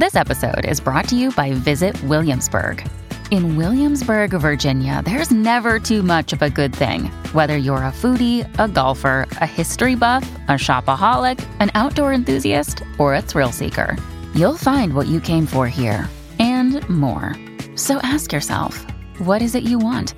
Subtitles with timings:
[0.00, 2.82] This episode is brought to you by Visit Williamsburg.
[3.30, 7.10] In Williamsburg, Virginia, there's never too much of a good thing.
[7.34, 13.14] Whether you're a foodie, a golfer, a history buff, a shopaholic, an outdoor enthusiast, or
[13.14, 13.94] a thrill seeker,
[14.34, 16.08] you'll find what you came for here
[16.38, 17.36] and more.
[17.76, 18.78] So ask yourself,
[19.26, 20.14] what is it you want?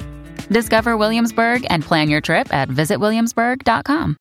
[0.48, 4.16] Discover Williamsburg and plan your trip at visitwilliamsburg.com.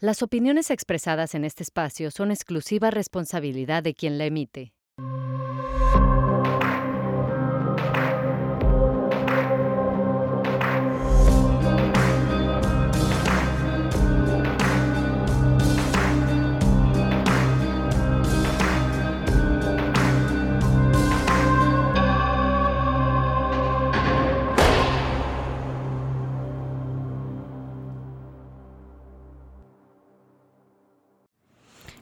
[0.00, 4.72] Las opiniones expresadas en este espacio son exclusiva responsabilidad de quien la emite.
[4.98, 6.25] Thank you.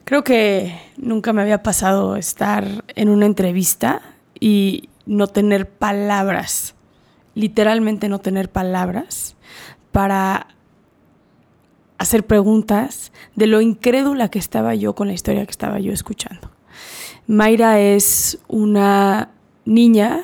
[0.05, 4.03] Creo que nunca me había pasado estar en una entrevista
[4.39, 6.75] y no tener palabras,
[7.35, 9.35] literalmente no tener palabras
[9.93, 10.49] para
[11.97, 16.51] hacer preguntas de lo incrédula que estaba yo con la historia que estaba yo escuchando.
[17.27, 19.31] Mayra es una
[19.65, 20.23] niña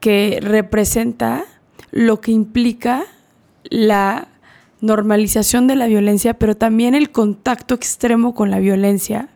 [0.00, 1.44] que representa
[1.90, 3.04] lo que implica
[3.64, 4.28] la
[4.82, 9.28] normalización de la violencia, pero también el contacto extremo con la violencia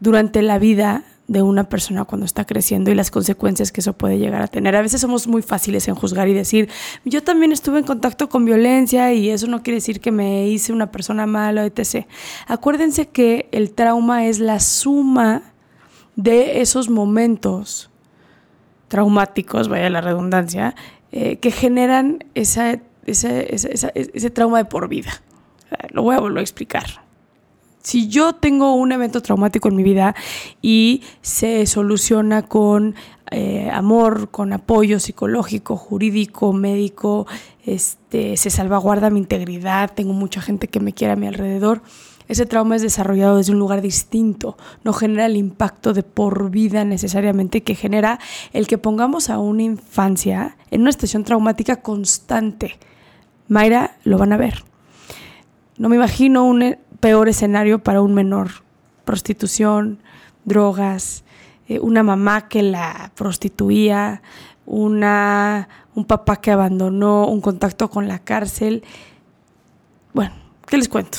[0.00, 4.18] durante la vida de una persona cuando está creciendo y las consecuencias que eso puede
[4.18, 4.76] llegar a tener.
[4.76, 6.68] A veces somos muy fáciles en juzgar y decir,
[7.04, 10.72] yo también estuve en contacto con violencia y eso no quiere decir que me hice
[10.72, 12.06] una persona mala, etc.
[12.46, 15.54] Acuérdense que el trauma es la suma
[16.16, 17.90] de esos momentos
[18.88, 20.74] traumáticos, vaya la redundancia,
[21.10, 25.22] eh, que generan esa ese, ese, trauma de por vida.
[25.90, 27.04] Lo voy a volver a explicar.
[27.82, 30.14] Si yo tengo un evento traumático en mi vida
[30.62, 32.94] y se soluciona con
[33.30, 37.26] eh, amor, con apoyo psicológico, jurídico, médico,
[37.66, 41.82] este, se salvaguarda mi integridad, tengo mucha gente que me quiere a mi alrededor,
[42.26, 46.84] ese trauma es desarrollado desde un lugar distinto, no genera el impacto de por vida
[46.84, 48.18] necesariamente que genera
[48.52, 52.78] el que pongamos a una infancia en una situación traumática constante
[53.48, 54.64] Mayra lo van a ver.
[55.76, 58.50] No me imagino un eh, peor escenario para un menor.
[59.04, 59.98] Prostitución,
[60.44, 61.24] drogas,
[61.68, 64.22] eh, una mamá que la prostituía,
[64.66, 68.84] una, un papá que abandonó, un contacto con la cárcel.
[70.12, 70.32] Bueno,
[70.66, 71.18] ¿qué les cuento?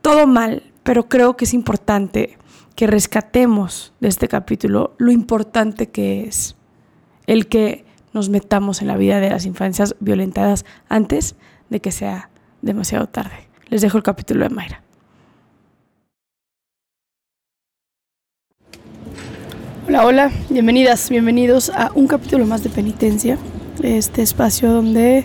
[0.00, 2.38] Todo mal, pero creo que es importante
[2.74, 6.54] que rescatemos de este capítulo lo importante que es
[7.26, 7.87] el que
[8.18, 11.36] nos metamos en la vida de las infancias violentadas antes
[11.70, 12.30] de que sea
[12.62, 13.48] demasiado tarde.
[13.68, 14.82] Les dejo el capítulo de Mayra.
[19.86, 23.38] Hola, hola, bienvenidas, bienvenidos a un capítulo más de Penitencia,
[23.84, 25.24] este espacio donde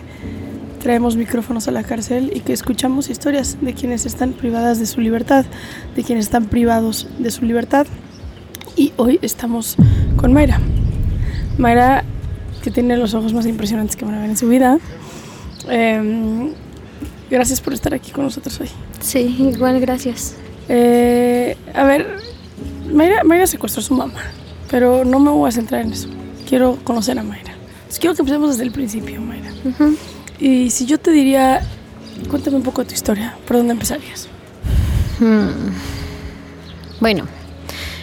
[0.80, 5.00] traemos micrófonos a la cárcel y que escuchamos historias de quienes están privadas de su
[5.00, 5.44] libertad,
[5.96, 7.88] de quienes están privados de su libertad.
[8.76, 9.74] Y hoy estamos
[10.16, 10.60] con Mayra.
[11.58, 12.04] Mayra
[12.64, 14.78] que tiene los ojos más impresionantes que van a ver en su vida.
[15.68, 16.54] Em,
[17.30, 18.70] gracias por estar aquí con nosotros hoy.
[19.00, 20.36] Sí, igual gracias.
[20.70, 22.16] Eh, a ver,
[22.90, 24.20] Mayra, Mayra secuestró a su mamá,
[24.70, 26.08] pero no me voy a centrar en eso.
[26.48, 27.54] Quiero conocer a Mayra.
[28.00, 29.50] quiero que empecemos desde el principio, Mayra.
[30.40, 31.60] Y si yo te diría,
[32.30, 34.26] cuéntame un poco de tu historia, ¿por dónde empezarías?
[35.20, 35.48] Hmm.
[36.98, 37.26] Bueno,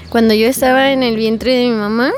[0.09, 2.11] cuando yo estaba en el vientre de mi mamá,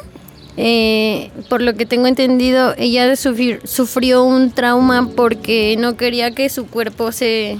[0.57, 6.67] eh, por lo que tengo entendido, ella sufrió un trauma porque no quería que su
[6.67, 7.57] cuerpo se,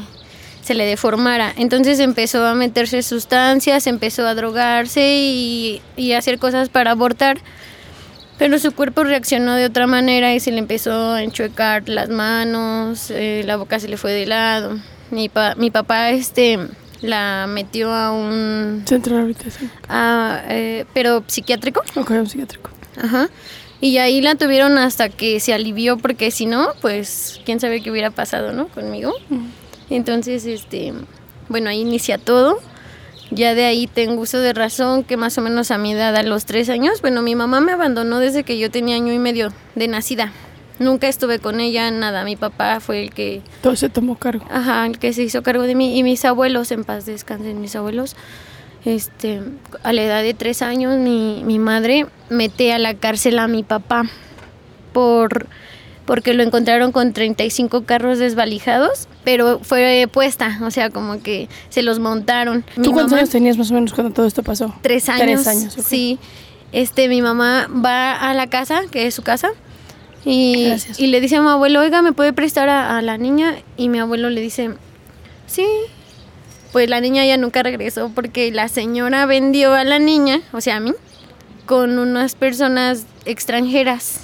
[0.62, 1.54] se le deformara.
[1.58, 7.40] Entonces empezó a meterse sustancias, empezó a drogarse y, y hacer cosas para abortar.
[8.40, 13.12] Pero su cuerpo reaccionó de otra manera y se le empezó a enchuecar las manos,
[13.12, 14.80] eh, la boca se le fue de lado.
[15.12, 16.58] Mi, mi papá este,
[17.02, 18.84] la metió a un...
[18.88, 19.72] Centro de rehabilitación.
[20.50, 21.84] Eh, ¿Pero psiquiátrico?
[21.96, 22.72] Ok, un psiquiátrico.
[23.02, 23.30] Ajá.
[23.82, 27.92] Y ahí la tuvieron hasta que se alivió, porque si no, pues quién sabe qué
[27.92, 28.68] hubiera pasado, ¿no?
[28.70, 29.14] Conmigo.
[29.90, 30.94] Entonces, este,
[31.50, 32.60] bueno, ahí inicia todo.
[33.30, 36.24] Ya de ahí tengo uso de razón que más o menos a mi edad, a
[36.24, 39.52] los tres años, bueno, mi mamá me abandonó desde que yo tenía año y medio
[39.76, 40.32] de nacida.
[40.80, 42.24] Nunca estuve con ella, nada.
[42.24, 43.42] Mi papá fue el que...
[43.62, 44.46] Todo se tomó cargo.
[44.50, 45.98] Ajá, el que se hizo cargo de mí.
[45.98, 48.16] Y mis abuelos, en paz descansen mis abuelos,
[48.86, 49.42] este,
[49.84, 53.64] a la edad de tres años mi, mi madre mete a la cárcel a mi
[53.64, 54.06] papá
[54.92, 55.48] por
[56.06, 61.82] porque lo encontraron con 35 carros desvalijados, pero fue puesta, o sea, como que se
[61.82, 62.66] los montaron.
[62.82, 64.74] ¿Tú cuántos años tenías más o menos cuando todo esto pasó?
[64.82, 65.44] Tres años.
[65.44, 66.20] Tres años, sí.
[66.74, 69.52] Este, mi mamá va a la casa, que es su casa,
[70.26, 73.56] y, y le dice a mi abuelo, oiga, ¿me puede prestar a, a la niña?
[73.78, 74.72] Y mi abuelo le dice,
[75.46, 75.66] sí,
[76.74, 80.78] pues la niña ya nunca regresó porque la señora vendió a la niña, o sea,
[80.78, 80.92] a mí,
[81.68, 84.22] con unas personas extranjeras.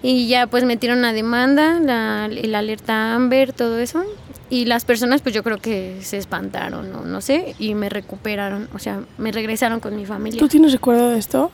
[0.00, 4.04] Y ya pues metieron la demanda, la, el alerta Amber, todo eso.
[4.50, 8.68] Y las personas pues yo creo que se espantaron o no sé y me recuperaron,
[8.72, 10.38] o sea, me regresaron con mi familia.
[10.38, 11.50] ¿Tú tienes recuerdo de esto?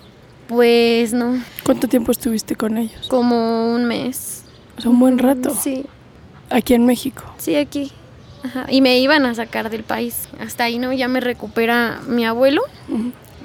[0.49, 1.43] Pues no.
[1.65, 3.09] ¿Cuánto tiempo estuviste con ellos?
[3.09, 4.43] Como un mes.
[4.77, 5.57] O sea, un buen rato.
[5.59, 5.87] Sí.
[6.51, 7.23] ¿Aquí en México?
[7.39, 7.93] Sí, aquí.
[8.43, 8.67] Ajá.
[8.69, 10.29] Y me iban a sacar del país.
[10.41, 10.93] Hasta ahí, ¿no?
[10.93, 12.63] Ya me recupera mi abuelo.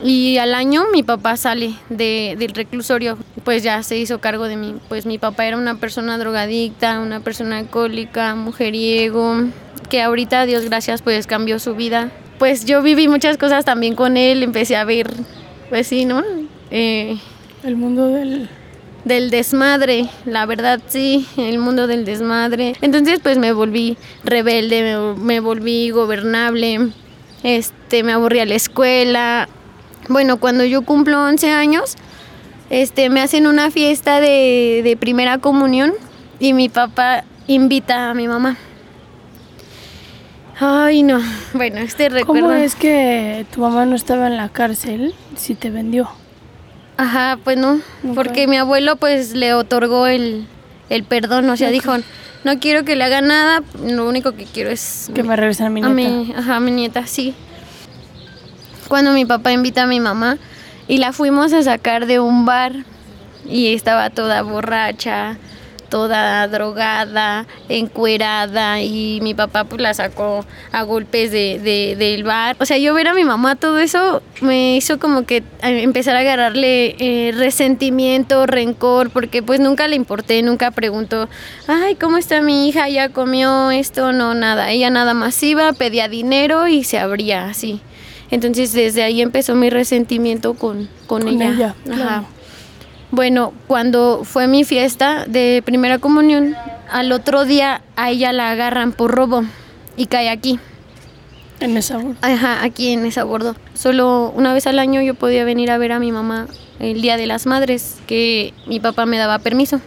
[0.04, 4.58] Y al año mi papá sale de, del reclusorio, pues ya se hizo cargo de
[4.58, 4.76] mí.
[4.90, 9.36] Pues mi papá era una persona drogadicta, una persona alcohólica, mujeriego,
[9.90, 12.12] que ahorita, Dios gracias, pues cambió su vida.
[12.40, 15.10] Pues yo viví muchas cosas también con él, empecé a ver,
[15.70, 16.22] pues sí, ¿no?
[16.72, 17.18] Eh,
[17.64, 18.50] el mundo del...
[19.06, 22.74] Del desmadre, la verdad sí, el mundo del desmadre.
[22.82, 26.90] Entonces pues me volví rebelde, me, me volví gobernable,
[27.44, 29.48] este, me aburrí a la escuela,
[30.08, 31.96] bueno, cuando yo cumplo 11 años,
[32.70, 35.94] este, me hacen una fiesta de, de primera comunión
[36.40, 38.58] y mi papá invita a mi mamá.
[40.60, 41.20] Ay, no.
[41.54, 42.48] Bueno, este recuerdo.
[42.48, 46.10] ¿Cómo es que tu mamá no estaba en la cárcel si te vendió?
[46.98, 47.82] Ajá, pues no.
[48.14, 50.48] Porque mi abuelo, pues, le otorgó el,
[50.90, 51.50] el perdón.
[51.50, 51.96] O sea, dijo:
[52.44, 53.64] No quiero que le haga nada.
[53.84, 55.10] Lo único que quiero es.
[55.14, 55.92] Que me regresen a mi nieta.
[55.92, 57.36] A mi, ajá, a mi nieta, sí
[58.88, 60.38] cuando mi papá invita a mi mamá
[60.88, 62.74] y la fuimos a sacar de un bar
[63.48, 65.38] y estaba toda borracha,
[65.90, 72.56] toda drogada, encuerada y mi papá pues la sacó a golpes de, del bar.
[72.60, 76.20] O sea, yo ver a mi mamá todo eso me hizo como que empezar a
[76.20, 81.30] agarrarle eh, resentimiento, rencor, porque pues nunca le importé, nunca preguntó,
[81.68, 82.90] ay, ¿cómo está mi hija?
[82.90, 84.12] ¿Ya comió esto?
[84.12, 84.72] No, nada.
[84.72, 87.82] Ella nada más iba, pedía dinero y se abría así.
[88.32, 91.76] Entonces desde ahí empezó mi resentimiento con, con, ella.
[93.16, 96.54] Bueno, cuando fue mi fiesta de primera comunión,
[96.92, 99.46] al otro día a ella la agarran por robo
[99.96, 100.60] y cae aquí.
[101.62, 102.18] En esa bordo.
[102.22, 103.56] Ajá, aquí en esa bordo.
[103.74, 106.48] Solo una vez al año yo podía venir a ver a mi mamá
[106.80, 109.80] el Día de las Madres, que mi papá me daba permiso.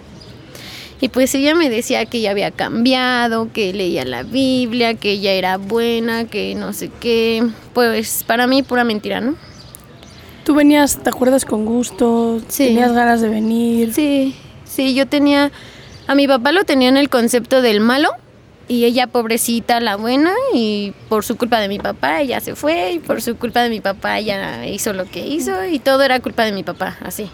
[1.03, 5.33] Y pues ella me decía que ella había cambiado, que leía la Biblia, que ella
[5.33, 7.47] era buena, que no sé qué.
[7.75, 9.35] Pues para mí pura mentira, ¿no?
[10.49, 12.41] ¿Tú venías, te acuerdas, con gusto?
[12.49, 12.69] Sí.
[12.69, 13.93] ¿Tenías ganas de venir?
[13.93, 14.35] Sí,
[14.65, 15.53] sí, yo tenía...
[16.07, 18.09] A mi papá lo tenía en el concepto del malo
[18.67, 22.93] y ella pobrecita la buena y por su culpa de mi papá ella se fue
[22.93, 26.19] y por su culpa de mi papá ella hizo lo que hizo y todo era
[26.21, 27.29] culpa de mi papá, así.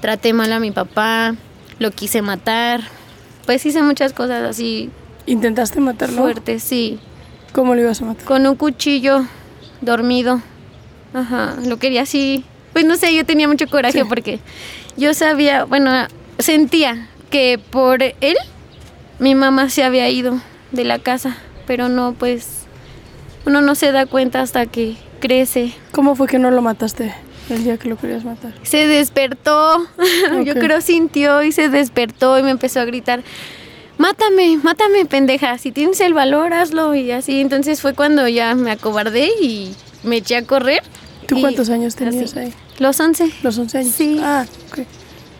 [0.00, 1.34] Traté mal a mi papá,
[1.80, 2.82] lo quise matar,
[3.44, 4.88] pues hice muchas cosas así.
[5.26, 6.22] ¿Intentaste matarlo?
[6.22, 7.00] Fuerte, sí.
[7.52, 8.24] ¿Cómo lo ibas a matar?
[8.24, 9.26] Con un cuchillo
[9.80, 10.40] dormido.
[11.12, 12.44] Ajá, lo quería así.
[12.72, 14.40] Pues no sé, yo tenía mucho coraje porque
[14.96, 15.90] yo sabía, bueno,
[16.38, 18.36] sentía que por él
[19.18, 20.40] mi mamá se había ido
[20.70, 21.36] de la casa,
[21.66, 22.62] pero no, pues
[23.46, 25.72] uno no se da cuenta hasta que crece.
[25.92, 27.14] ¿Cómo fue que no lo mataste?
[27.48, 28.52] El día que lo querías matar.
[28.62, 29.86] Se despertó,
[30.44, 33.22] yo creo sintió y se despertó y me empezó a gritar,
[33.98, 37.40] mátame, mátame, pendeja, si tienes el valor, hazlo y así.
[37.40, 40.82] Entonces fue cuando ya me acobardé y me eché a correr.
[41.26, 42.52] ¿Tú cuántos años tenías ahí?
[42.82, 43.30] Los 11.
[43.44, 43.94] Los 11 años.
[43.96, 44.18] Sí.
[44.20, 44.80] Ah, ok.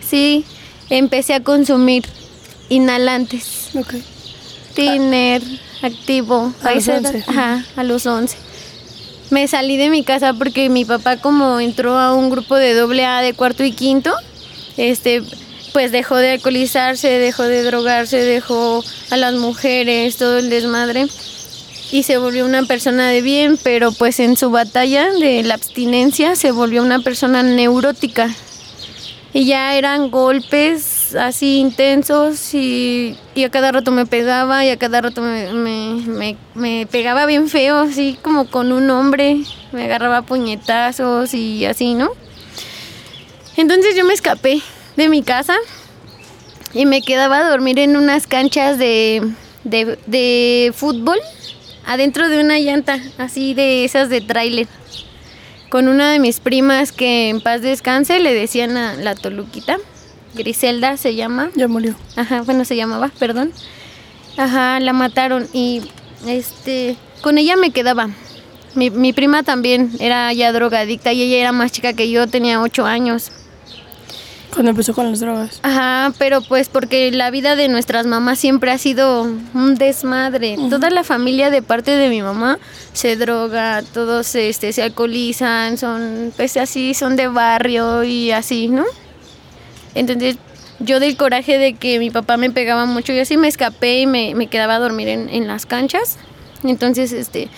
[0.00, 0.44] Sí,
[0.90, 2.04] empecé a consumir
[2.68, 3.70] inhalantes.
[3.74, 3.94] Ok.
[4.74, 5.42] Tiner,
[5.82, 6.54] activo.
[6.62, 7.24] A los 11.
[7.26, 8.36] Ajá, a los 11
[9.30, 13.06] me salí de mi casa porque mi papá como entró a un grupo de doble
[13.06, 14.14] A de cuarto y quinto,
[14.76, 15.22] este,
[15.72, 21.06] pues dejó de alcoholizarse, dejó de drogarse, dejó a las mujeres, todo el desmadre
[21.92, 26.34] y se volvió una persona de bien, pero pues en su batalla de la abstinencia
[26.36, 28.34] se volvió una persona neurótica.
[29.34, 35.02] Y ya eran golpes así intensos y, a cada rato me pegaba y a cada
[35.02, 41.66] rato me, me, pegaba bien feo, así como con un hombre, me agarraba puñetazos y
[41.66, 42.10] así, ¿no?
[43.58, 44.62] Entonces yo me escapé
[44.96, 45.56] de mi casa
[46.72, 49.30] y me quedaba a dormir en unas canchas de,
[49.64, 51.18] de fútbol
[51.86, 54.68] adentro de una llanta, así de esas de tráiler
[55.68, 59.78] con una de mis primas que en paz descanse le decían a la Toluquita
[60.34, 61.50] Griselda se llama.
[61.54, 61.94] Ya murió.
[62.16, 63.52] Ajá, bueno, se llamaba, perdón.
[64.36, 65.82] Ajá, la mataron y
[66.26, 68.08] este, con ella me quedaba.
[68.74, 72.62] Mi, mi prima también era ya drogadicta y ella era más chica que yo, tenía
[72.62, 73.30] ocho años.
[74.52, 75.60] Cuando empezó con las drogas.
[75.62, 80.56] Ajá, pero pues porque la vida de nuestras mamás siempre ha sido un desmadre.
[80.68, 82.58] Toda la familia de parte de mi mamá
[82.92, 88.84] se droga, todos este, se alcoholizan, son pues así, son de barrio y así, ¿no?
[89.94, 90.36] Entonces
[90.80, 94.06] yo del coraje de que mi papá me pegaba mucho, yo así me escapé y
[94.06, 96.18] me, me quedaba a dormir en, en las canchas.
[96.64, 97.48] Entonces, este,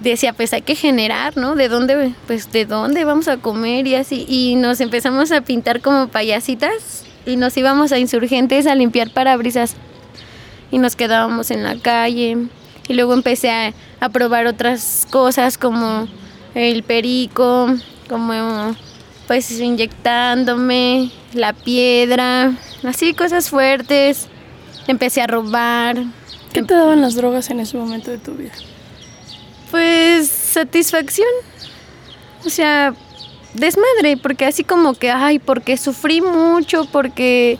[0.00, 1.54] decía, pues hay que generar, ¿no?
[1.54, 4.26] ¿De dónde, pues, de dónde vamos a comer y así?
[4.28, 9.74] Y nos empezamos a pintar como payasitas y nos íbamos a insurgentes a limpiar parabrisas
[10.70, 12.36] y nos quedábamos en la calle.
[12.88, 16.06] Y luego empecé a, a probar otras cosas como
[16.54, 17.68] el perico,
[18.08, 18.76] como
[19.26, 22.52] pues inyectándome, la piedra,
[22.84, 24.28] así cosas fuertes.
[24.86, 25.96] Empecé a robar.
[26.52, 28.52] ¿Qué te daban las drogas en ese momento de tu vida?
[29.76, 31.28] Pues satisfacción.
[32.46, 32.94] O sea,
[33.52, 37.58] desmadre, porque así como que, ay, porque sufrí mucho, porque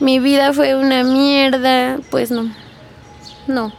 [0.00, 2.52] mi vida fue una mierda, pues no.
[3.46, 3.72] No.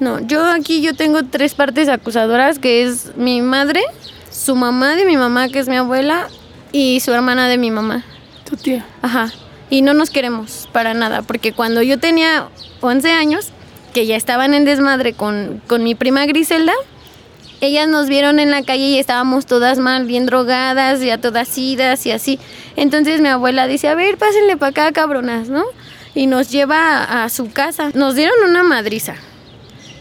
[0.00, 3.80] No, yo aquí yo tengo tres partes acusadoras, que es mi madre,
[4.28, 6.26] su mamá de mi mamá, que es mi abuela,
[6.72, 8.04] y su hermana de mi mamá.
[8.50, 8.84] Tu tía.
[9.00, 9.30] Ajá.
[9.70, 12.48] Y no nos queremos para nada, porque cuando yo tenía
[12.80, 13.52] 11 años,
[13.92, 16.72] que ya estaban en desmadre con, con mi prima Griselda,
[17.60, 22.04] ellas nos vieron en la calle y estábamos todas mal, bien drogadas, ya todas idas
[22.06, 22.38] y así.
[22.76, 25.64] Entonces mi abuela dice, a ver, pásenle para acá, cabronas, ¿no?
[26.14, 27.90] Y nos lleva a, a su casa.
[27.94, 29.14] Nos dieron una madriza.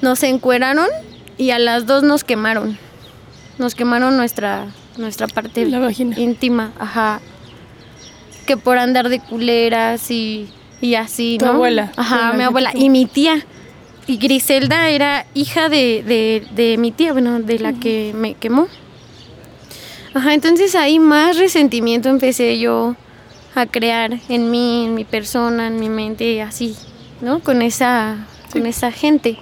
[0.01, 0.88] Nos encueraron
[1.38, 2.77] y a las dos nos quemaron.
[3.60, 4.65] Nos quemaron nuestra,
[4.98, 6.19] nuestra parte La vagina.
[6.19, 7.21] íntima, ajá.
[8.48, 10.50] Que por andar de culeras y,
[10.81, 11.51] y así, Tu ¿no?
[11.51, 11.91] abuela.
[11.95, 12.71] Ajá, Tu mi abuela.
[12.74, 13.45] Y mi tía.
[14.12, 18.68] Y Griselda era hija de, de, de mi tía, bueno, de la que me quemó.
[20.13, 22.98] Ajá, entonces ahí más resentimiento empecé yo
[23.56, 26.75] a crear en mí, en mi persona, en mi mente, así,
[27.22, 27.39] ¿no?
[27.39, 29.38] Con esa, con esa gente.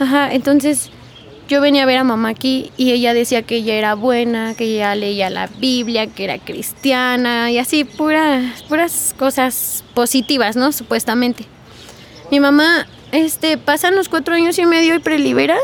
[0.00, 0.90] Ajá, entonces
[1.48, 4.64] yo venía a ver a mamá aquí y ella decía que ella era buena, que
[4.64, 10.72] ella leía la Biblia, que era cristiana y así, puras, puras cosas positivas, ¿no?
[10.72, 11.44] Supuestamente.
[12.32, 15.56] Mi mamá, este, pasan los cuatro años y medio y prelibera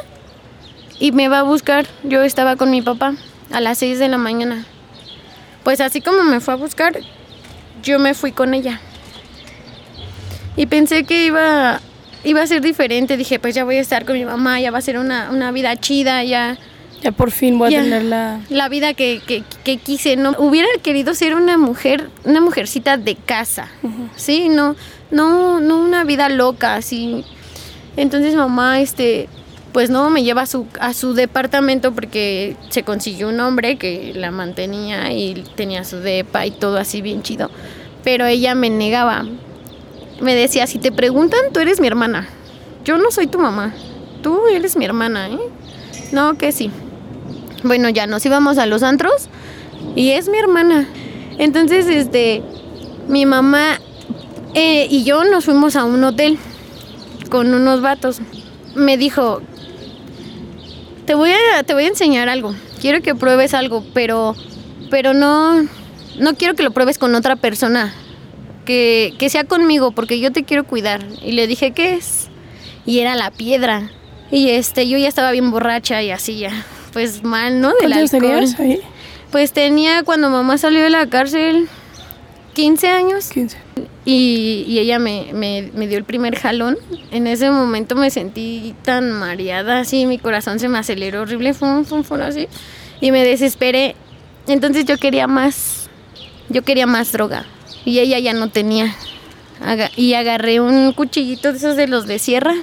[0.99, 1.87] y me va a buscar.
[2.03, 3.15] Yo estaba con mi papá
[3.53, 4.65] a las seis de la mañana.
[5.63, 6.99] Pues así como me fue a buscar,
[7.83, 8.81] yo me fui con ella.
[10.57, 11.81] Y pensé que iba,
[12.23, 13.17] iba a ser diferente.
[13.17, 15.51] Dije, pues ya voy a estar con mi mamá, ya va a ser una, una
[15.53, 16.59] vida chida, ya
[17.03, 18.41] Ya por fin voy a tener la...
[18.51, 20.17] la vida que, que, que quise.
[20.17, 23.69] No hubiera querido ser una mujer, una mujercita de casa,
[24.17, 24.77] sí, no,
[25.11, 27.25] no, no una vida loca, así.
[27.97, 29.29] Entonces mamá, este,
[29.73, 34.13] pues no, me lleva a su, a su departamento porque se consiguió un hombre que
[34.15, 37.51] la mantenía y tenía su depa y todo así bien chido.
[38.03, 39.25] Pero ella me negaba.
[40.21, 42.29] Me decía, si te preguntan, tú eres mi hermana.
[42.85, 43.75] Yo no soy tu mamá.
[44.23, 45.39] Tú eres mi hermana, ¿eh?
[46.13, 46.71] No, que sí.
[47.65, 49.29] Bueno, ya nos íbamos a los antros
[49.97, 50.87] y es mi hermana.
[51.39, 52.43] Entonces, este,
[53.09, 53.81] mi mamá
[54.55, 56.39] eh, y yo nos fuimos a un hotel
[57.31, 58.21] con unos vatos.
[58.75, 59.41] Me dijo,
[61.07, 62.55] te voy a, te voy a enseñar algo.
[62.81, 64.35] Quiero que pruebes algo, pero,
[64.91, 65.63] pero no,
[66.19, 67.93] no quiero que lo pruebes con otra persona.
[68.65, 71.05] Que, que sea conmigo, porque yo te quiero cuidar.
[71.23, 72.29] Y le dije, ¿qué es?
[72.87, 73.91] Y era la piedra.
[74.31, 77.69] Y este, yo ya estaba bien borracha y así ya, pues mal, ¿no?
[77.81, 78.31] Del ¿Cuántos alcohol.
[78.33, 78.81] tenías ahí?
[79.31, 81.69] Pues tenía cuando mamá salió de la cárcel
[82.55, 83.57] 15 años 15.
[84.05, 86.77] y, y ella me, me- me dio el primer jalón.
[87.11, 91.85] En ese momento me sentí tan mareada, así mi corazón se me aceleró horrible, fum,
[91.85, 92.49] fum, fum, así.
[93.01, 93.97] Y me desesperé.
[94.47, 95.89] Entonces yo quería más,
[96.49, 97.45] yo quería más droga.
[97.85, 98.95] Y ella ya no tenía.
[99.63, 102.55] Aga- y agarré un cuchillito de esos de los de sierra.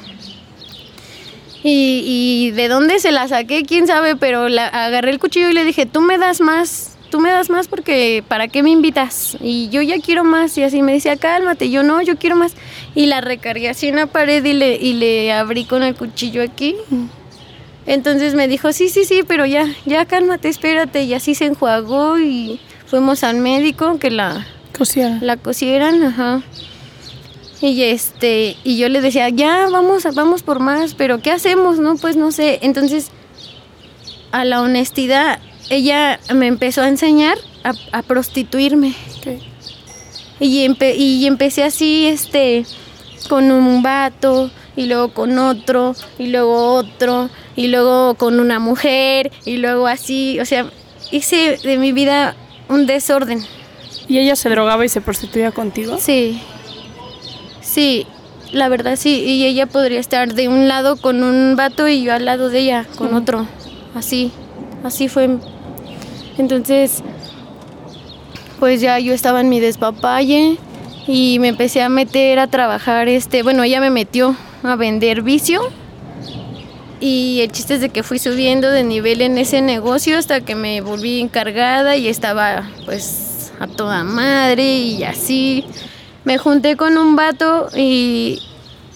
[1.63, 2.03] Y,
[2.47, 5.63] y de dónde se la saqué, quién sabe, pero la, agarré el cuchillo y le
[5.63, 9.37] dije, tú me das más, tú me das más porque ¿para qué me invitas?
[9.39, 10.57] Y yo ya quiero más.
[10.57, 12.53] Y así me decía, cálmate, yo no, yo quiero más.
[12.95, 16.41] Y la recargué así en la pared y le, y le abrí con el cuchillo
[16.41, 16.75] aquí.
[17.85, 21.03] Entonces me dijo, sí, sí, sí, pero ya, ya cálmate, espérate.
[21.03, 25.19] Y así se enjuagó y fuimos al médico que la, Cosiera.
[25.21, 26.41] la cosieran, ajá.
[27.61, 31.77] Y este, y yo le decía, ya vamos, vamos por más, pero ¿qué hacemos?
[31.77, 32.59] No, pues no sé.
[32.63, 33.11] Entonces,
[34.31, 35.39] a la honestidad,
[35.71, 38.93] ella me empezó a enseñar a, a prostituirme.
[40.39, 42.65] Y, empe- y empecé así, este,
[43.29, 49.31] con un vato, y luego con otro, y luego otro, y luego con una mujer,
[49.45, 50.65] y luego así, o sea,
[51.11, 52.35] hice de mi vida
[52.69, 53.45] un desorden.
[54.07, 55.97] ¿Y ella se drogaba y se prostituía contigo?
[55.99, 56.41] Sí,
[57.61, 58.07] sí,
[58.51, 62.13] la verdad sí, y ella podría estar de un lado con un vato y yo
[62.13, 63.47] al lado de ella con otro,
[63.93, 64.31] así,
[64.83, 65.37] así fue.
[66.41, 67.03] Entonces,
[68.59, 70.57] pues ya yo estaba en mi despapalle
[71.07, 75.61] y me empecé a meter a trabajar, este, bueno, ella me metió a vender vicio
[76.99, 80.55] y el chiste es de que fui subiendo de nivel en ese negocio hasta que
[80.55, 85.63] me volví encargada y estaba pues a toda madre y así.
[86.25, 88.41] Me junté con un vato y,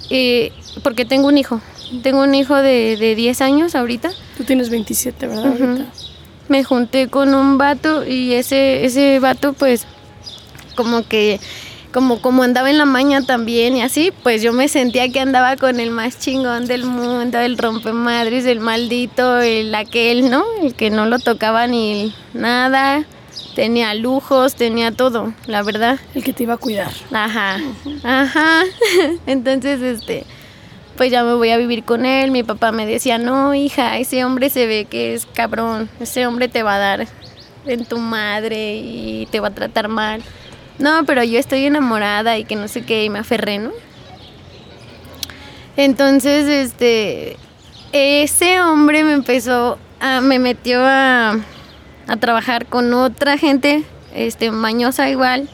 [0.09, 0.51] y-
[0.83, 1.61] porque tengo un hijo,
[2.03, 4.09] tengo un hijo de, de 10 años ahorita.
[4.37, 5.45] Tú tienes 27, ¿verdad?
[5.47, 5.85] Ahorita?
[6.47, 9.85] Me junté con un vato y ese, ese vato pues
[10.75, 11.39] como que
[11.95, 15.55] como, como andaba en la maña también y así, pues yo me sentía que andaba
[15.55, 20.43] con el más chingón del mundo, el rompemadres, el maldito, el aquel, ¿no?
[20.61, 23.05] El que no lo tocaba ni nada,
[23.55, 25.97] tenía lujos, tenía todo, la verdad.
[26.13, 26.91] El que te iba a cuidar.
[27.13, 27.61] Ajá,
[28.03, 28.63] ajá.
[29.25, 30.25] Entonces, este,
[30.97, 32.31] pues ya me voy a vivir con él.
[32.31, 35.89] Mi papá me decía, no, hija, ese hombre se ve que es cabrón.
[35.99, 37.07] Ese hombre te va a dar
[37.65, 40.21] en tu madre y te va a tratar mal.
[40.77, 43.71] No, pero yo estoy enamorada y que no sé qué, y me aferré, ¿no?
[45.77, 47.37] Entonces, este,
[47.91, 51.37] ese hombre me empezó, a, me metió a,
[52.07, 53.83] a trabajar con otra gente,
[54.13, 55.49] este, mañosa igual.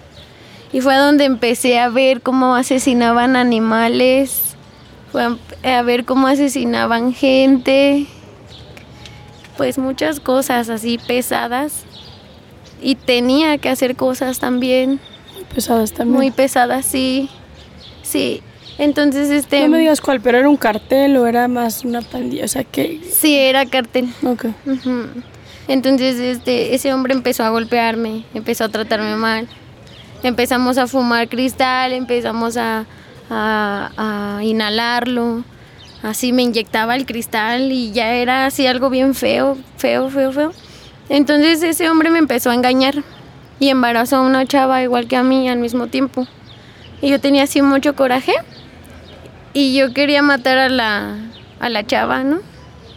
[0.73, 4.50] Y fue donde empecé a ver cómo asesinaban animales,
[5.11, 8.05] fue a, ver cómo asesinaban gente,
[9.57, 11.85] pues muchas cosas así pesadas.
[12.81, 14.99] Y tenía que hacer cosas también
[15.53, 16.17] Pesadas también.
[16.17, 17.29] muy pesadas, sí,
[18.01, 18.41] sí.
[18.77, 22.45] Entonces, este, No me digas cuál, pero era un cartel o era más una pandilla.
[22.45, 23.01] O sea, que.
[23.11, 24.09] sí, era cartel.
[24.23, 24.45] Ok.
[25.67, 29.47] Entonces, este, ese hombre empezó a golpearme, empezó a tratarme mal.
[30.23, 32.85] Empezamos a fumar cristal, empezamos a,
[33.31, 35.43] a- a inhalarlo.
[36.03, 40.51] Así me inyectaba el cristal y ya era así algo bien feo, feo, feo, feo.
[41.09, 43.03] Entonces ese hombre me empezó a engañar
[43.59, 46.27] y embarazó a una chava igual que a mí al mismo tiempo.
[47.01, 48.33] Y yo tenía así mucho coraje
[49.53, 51.15] y yo quería matar a la,
[51.59, 52.39] a la chava, ¿no?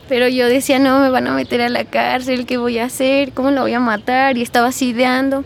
[0.08, 3.32] Pero yo decía, no, me van a meter a la cárcel, ¿qué voy a hacer?
[3.32, 4.36] ¿Cómo la voy a matar?
[4.36, 5.44] Y estaba así ideando.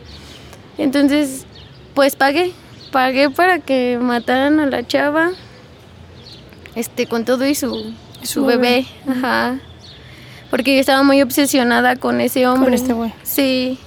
[0.79, 1.47] Entonces,
[1.95, 2.53] pues pagué,
[2.91, 5.31] pagué para que mataran a la chava,
[6.75, 9.59] este, con todo y su, su bebé, ajá.
[10.51, 12.75] Porque yo estaba muy obsesionada con ese hombre.
[12.75, 13.13] este güey.
[13.23, 13.79] Sí,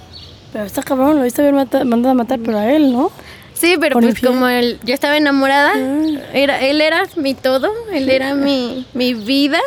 [0.52, 3.10] Pero está cabrón, lo viste haber mandado a matar, pero a él, ¿no?
[3.54, 5.72] Sí, pero Con pues como él, yo estaba enamorada,
[6.32, 9.60] era, él era mi todo, él era mi, mi vida.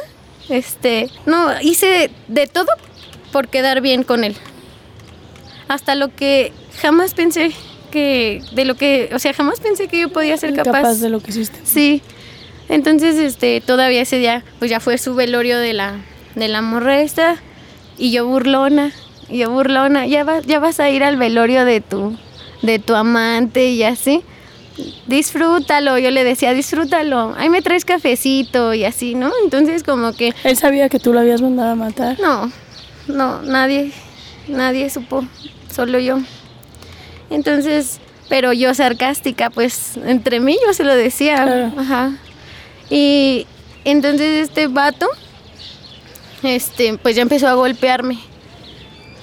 [0.50, 2.68] Este, no, hice de todo
[3.32, 4.36] por quedar bien con él.
[5.68, 7.54] Hasta lo que jamás pensé
[7.86, 10.72] que, de lo que, o sea, jamás pensé que yo podía ser capaz.
[10.72, 11.60] Capaz de lo que hiciste.
[11.64, 12.02] Sí.
[12.70, 16.02] Entonces, este, todavía ese día, pues ya fue su velorio de la,
[16.36, 17.38] de la morra esta,
[17.98, 18.92] y yo burlona,
[19.30, 22.18] y yo burlona, ya vas, ya vas a ir al velorio de tu,
[22.62, 24.24] de tu amante y así.
[25.08, 27.34] Disfrútalo, yo le decía, disfrútalo.
[27.38, 29.32] Ahí me traes cafecito y así, ¿no?
[29.44, 32.20] Entonces como que Él sabía que tú lo habías mandado a matar.
[32.20, 32.52] no,
[33.08, 33.92] no, nadie,
[34.48, 35.26] nadie supo,
[35.74, 36.20] solo yo.
[37.30, 41.72] Entonces, pero yo sarcástica, pues entre mí yo se lo decía, Claro.
[41.78, 42.12] ajá.
[42.90, 43.48] Y
[43.84, 45.08] entonces este vato,
[46.44, 48.20] este, pues ya empezó a golpearme.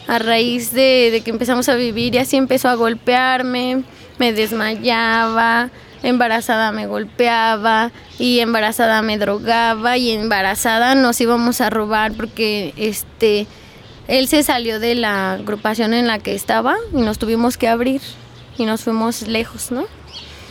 [0.09, 3.85] A raíz de, de que empezamos a vivir y así empezó a golpearme,
[4.19, 5.71] me desmayaba,
[6.03, 13.47] embarazada me golpeaba y embarazada me drogaba y embarazada nos íbamos a robar porque este
[14.09, 18.01] él se salió de la agrupación en la que estaba y nos tuvimos que abrir
[18.59, 19.85] y nos fuimos lejos, ¿no?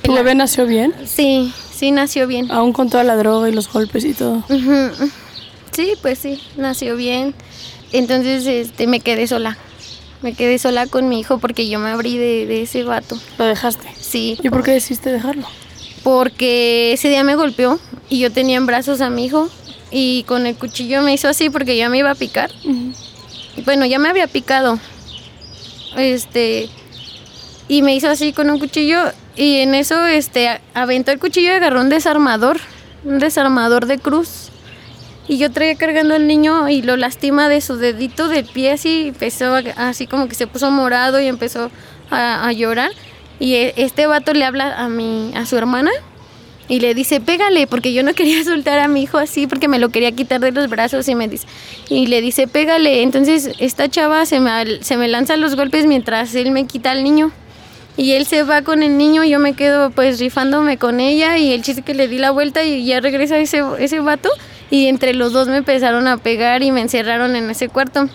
[0.02, 0.94] ¿Tu bebé nació bien?
[1.06, 2.52] Sí, sí nació bien.
[2.52, 4.44] Aún con toda la droga y los golpes y todo.
[5.72, 7.34] Sí, pues sí, nació bien.
[7.92, 9.58] Entonces este, me quedé sola.
[10.22, 13.18] Me quedé sola con mi hijo porque yo me abrí de, de ese vato.
[13.38, 13.88] Lo dejaste.
[14.00, 15.48] Sí, ¿Y por qué decidiste dejarlo?
[16.04, 19.50] porque ese día me golpeó y yo tenía en brazos a mi hijo
[19.92, 22.50] y con el cuchillo me hizo así porque ya me iba a picar.
[23.66, 24.80] Bueno, ya me había picado.
[25.98, 26.70] Este
[27.68, 29.00] y me hizo así con un cuchillo
[29.36, 32.58] y en eso este aventó el cuchillo y agarró un desarmador,
[33.04, 34.50] un desarmador de cruz.
[35.28, 39.10] Y yo traía cargando al niño y lo lastima de su dedito del pie así,
[39.10, 39.60] empezó a-
[39.90, 41.72] así como que se puso morado y empezó
[42.10, 42.92] a, a llorar.
[43.40, 45.92] Y e- este vato le habla a mi, a su hermana
[46.72, 49.78] y le dice, pégale, porque yo no quería soltar a mi hijo así, porque me
[49.78, 51.46] lo quería quitar de los brazos y me dice,
[51.90, 53.04] y le dice, pégale.
[53.04, 57.04] Entonces esta chava se me, se me lanza los golpes mientras él me quita al
[57.04, 57.34] niño.
[57.98, 61.52] Y él se va con el niño, yo me quedo pues rifándome con ella y
[61.52, 64.30] el chiste que le di la vuelta y ya regresa ese, ese vato
[64.70, 68.08] y entre los dos me empezaron a pegar y me encerraron en ese cuarto.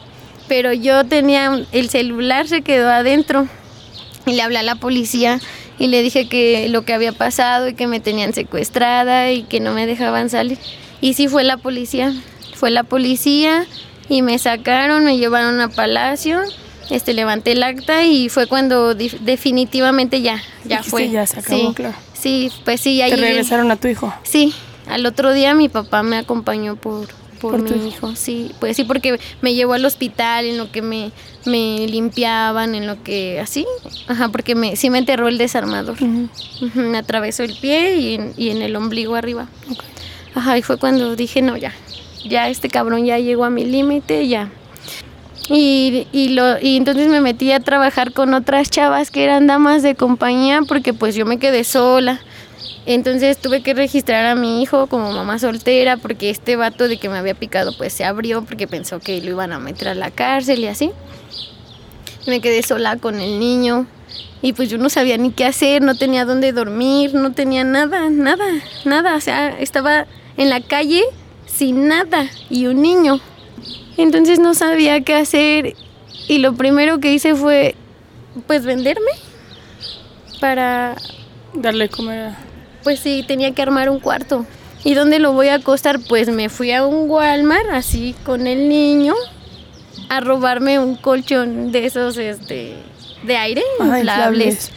[0.48, 3.48] Pero yo tenía, el celular se quedó adentro
[4.24, 5.40] y le hablé a la policía
[5.78, 9.60] y le dije que lo que había pasado y que me tenían secuestrada y que
[9.60, 10.58] no me dejaban salir.
[11.00, 12.14] Y sí fue la policía,
[12.54, 13.66] fue la policía
[14.08, 16.40] y me sacaron, me llevaron a Palacio,
[16.90, 21.10] este levanté el acta y fue cuando definitivamente ya, ya Dijiste, fue.
[21.10, 21.94] ya se acabó, sí, claro.
[22.14, 24.12] Sí, pues sí, ya Te regresaron a tu hijo.
[24.22, 24.54] Sí,
[24.88, 28.76] al otro día mi papá me acompañó por, por, Por tu mi hijo, sí, pues
[28.76, 31.12] sí, porque me llevó al hospital en lo que me,
[31.44, 33.66] me limpiaban, en lo que así,
[34.08, 35.96] ajá, porque me, sí me enterró el desarmador,
[36.74, 39.48] me atravesó el pie y en, y en el ombligo arriba,
[40.34, 41.72] ajá, y fue cuando dije, no, ya,
[42.28, 44.50] ya este cabrón ya llegó a mi límite, ya.
[45.48, 49.82] Y, y, lo, y entonces me metí a trabajar con otras chavas que eran damas
[49.82, 52.20] de compañía porque pues yo me quedé sola.
[52.86, 57.08] Entonces tuve que registrar a mi hijo como mamá soltera porque este vato de que
[57.08, 60.10] me había picado pues se abrió porque pensó que lo iban a meter a la
[60.10, 60.90] cárcel y así.
[62.26, 63.86] Me quedé sola con el niño
[64.40, 68.08] y pues yo no sabía ni qué hacer, no tenía dónde dormir, no tenía nada,
[68.08, 68.46] nada,
[68.84, 69.16] nada.
[69.16, 71.02] O sea, estaba en la calle
[71.46, 73.20] sin nada y un niño.
[73.96, 75.74] Entonces no sabía qué hacer
[76.28, 77.74] y lo primero que hice fue
[78.46, 79.10] pues venderme
[80.40, 80.96] para
[81.56, 82.45] Darle comer a...
[82.86, 84.46] pues sí, tenía que armar un cuarto.
[84.84, 85.98] ¿Y dónde lo voy a acostar?
[85.98, 89.12] Pues me fui a un Walmart, así con el niño,
[90.08, 92.76] a robarme un colchón de esos este,
[93.24, 94.70] de aire, Ah, inflables.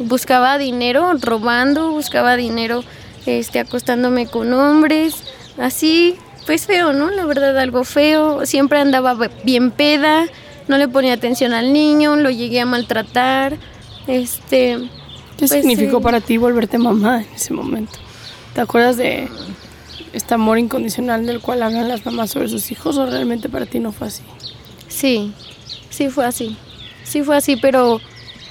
[0.00, 2.82] Buscaba dinero robando, buscaba dinero
[3.26, 5.22] este, acostándome con hombres,
[5.56, 6.16] así,
[6.46, 7.10] pues feo, ¿no?
[7.10, 8.44] La verdad, algo feo.
[8.44, 10.26] Siempre andaba bien peda,
[10.66, 13.56] no le ponía atención al niño, lo llegué a maltratar.
[14.08, 14.90] Este,
[15.36, 16.02] ¿Qué Pues significó sí.
[16.02, 17.92] para ti volverte mamá en ese momento?
[18.54, 19.28] ¿Te acuerdas de
[20.12, 23.78] este amor incondicional del cual hablan las mamás sobre sus hijos o realmente para ti
[23.78, 24.22] no fue así?
[24.88, 25.32] Sí,
[25.88, 26.56] sí fue así.
[27.04, 28.00] Sí fue así, pero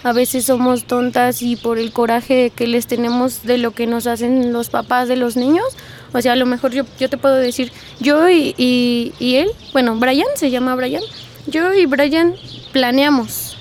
[0.04, 4.08] a veces somos tontas y por el coraje que les tenemos de lo que nos
[4.08, 5.66] hacen los papás de los niños.
[6.14, 9.50] O sea, a lo mejor yo, yo te puedo decir, yo y, y, y él,
[9.74, 11.04] bueno, Brian, se llama Brian,
[11.46, 12.36] yo y Brian
[12.72, 13.58] planeamos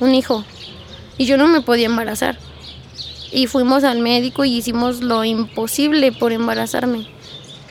[0.00, 0.44] un hijo
[1.18, 2.38] y yo no me podía embarazar.
[3.34, 7.08] Y fuimos al médico y hicimos lo imposible por embarazarme.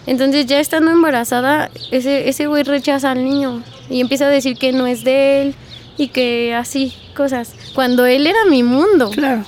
[0.06, 4.74] Entonces ya estando embarazada, ese, ese güey rechaza al niño y empieza a decir que
[4.74, 5.56] no es de él
[5.98, 7.56] y que así, cosas.
[7.74, 9.10] Cuando él era mi mundo.
[9.12, 9.46] Claro.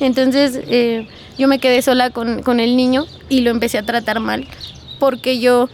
[0.00, 4.20] Entonces eh, yo me quedé sola con, con el niño y lo empecé a tratar
[4.20, 4.46] mal
[4.98, 5.68] porque yo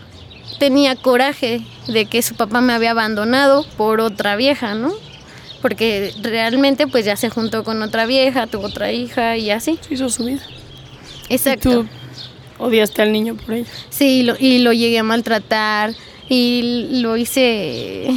[0.58, 4.92] tenía coraje de que su papá me había abandonado por otra vieja, ¿no?
[5.64, 9.78] Porque realmente pues ya se juntó con otra vieja, tuvo otra hija y así.
[9.80, 10.42] Se hizo su vida.
[11.30, 11.70] Exacto.
[11.70, 11.88] Y tú
[12.58, 13.66] odiaste al niño por ello.
[13.88, 15.94] Sí, lo, y lo llegué a maltratar
[16.28, 18.10] y lo hice,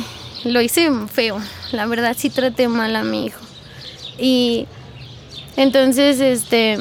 [0.43, 1.39] lo hice feo.
[1.71, 3.39] La verdad sí traté mal a mi hijo.
[4.19, 4.65] Y
[5.55, 6.77] entonces, este,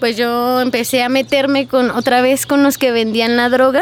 [0.00, 3.80] pues yo empecé a meterme con otra vez con los que vendían la droga.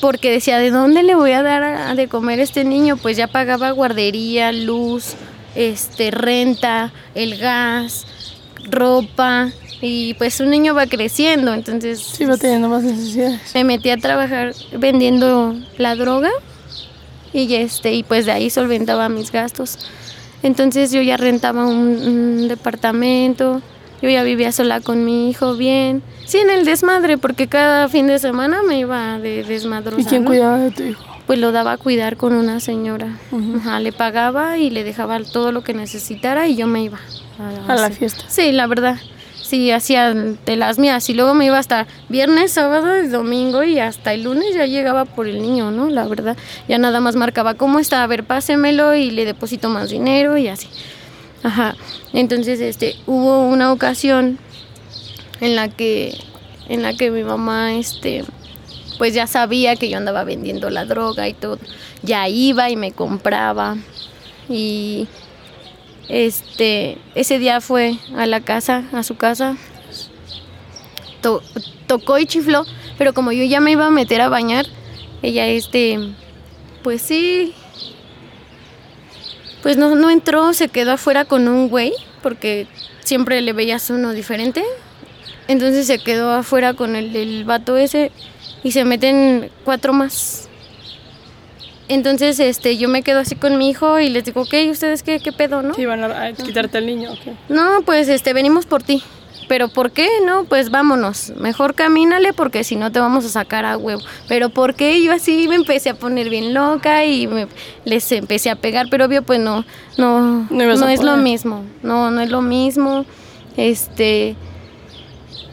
[0.00, 2.96] Porque decía, ¿de dónde le voy a dar a- de comer a este niño?
[2.96, 5.14] Pues ya pagaba guardería, luz,
[5.54, 8.06] este, renta, el gas,
[8.70, 9.50] ropa.
[9.82, 13.40] Y pues un niño va creciendo, entonces Sí, va teniendo más necesidades.
[13.54, 16.28] me metí a trabajar vendiendo la droga
[17.32, 19.78] y este y pues de ahí solventaba mis gastos.
[20.42, 21.76] Entonces yo ya rentaba un,
[22.42, 23.62] un departamento,
[24.02, 26.02] yo ya vivía sola con mi hijo bien.
[26.26, 30.00] Sí, en el desmadre, porque cada fin de semana me iba de desmadrosa.
[30.00, 30.30] ¿Y quién ¿no?
[30.30, 31.04] cuidaba de tu hijo?
[31.26, 33.18] Pues lo daba a cuidar con una señora.
[33.56, 36.98] Ajá, le pagaba y le dejaba todo lo que necesitara y yo me iba
[37.68, 38.24] A la fiesta.
[38.28, 38.96] Sí, la verdad.
[39.42, 41.08] Sí, hacía de las mías.
[41.10, 45.04] Y luego me iba hasta viernes, sábado y domingo y hasta el lunes ya llegaba
[45.04, 45.90] por el niño, ¿no?
[45.90, 46.36] La verdad.
[46.68, 50.46] Ya nada más marcaba cómo está, a ver, pásemelo y le deposito más dinero y
[50.48, 50.68] así.
[51.42, 51.74] Ajá.
[52.12, 54.38] Entonces, este, hubo una ocasión
[55.40, 56.16] en la que,
[56.68, 58.24] en la que mi mamá, este,
[58.98, 61.58] pues ya sabía que yo andaba vendiendo la droga y todo.
[62.02, 63.76] Ya iba y me compraba.
[64.48, 65.08] Y
[66.08, 69.56] este, ese día fue a la casa, a su casa.
[71.22, 71.42] To-
[71.86, 72.64] tocó y chifló,
[72.98, 74.66] pero como yo ya me iba a meter a bañar,
[75.22, 75.98] ella este,
[76.82, 77.52] pues sí,
[79.62, 81.92] pues no, no entró, se quedó afuera con un güey,
[82.22, 82.66] porque
[83.04, 84.64] siempre le veías uno diferente.
[85.48, 88.12] Entonces se quedó afuera con el, el vato ese
[88.62, 90.48] y se meten cuatro más.
[91.88, 95.18] Entonces, este, yo me quedo así con mi hijo y les digo, ok, ¿ustedes qué,
[95.18, 95.74] qué pedo, no?
[95.74, 97.34] Sí, van a, a quitarte al niño, ok.
[97.48, 99.02] No, pues, este, venimos por ti.
[99.50, 100.08] Pero ¿por qué?
[100.24, 101.32] No, pues vámonos.
[101.36, 104.00] Mejor camínale porque si no te vamos a sacar a huevo.
[104.28, 105.02] Pero ¿por qué?
[105.02, 107.48] Yo así me empecé a poner bien loca y me,
[107.84, 109.64] les empecé a pegar, pero obvio pues no,
[109.98, 111.64] no, No no es lo mismo.
[111.82, 113.04] No, no es lo mismo.
[113.56, 114.36] Este,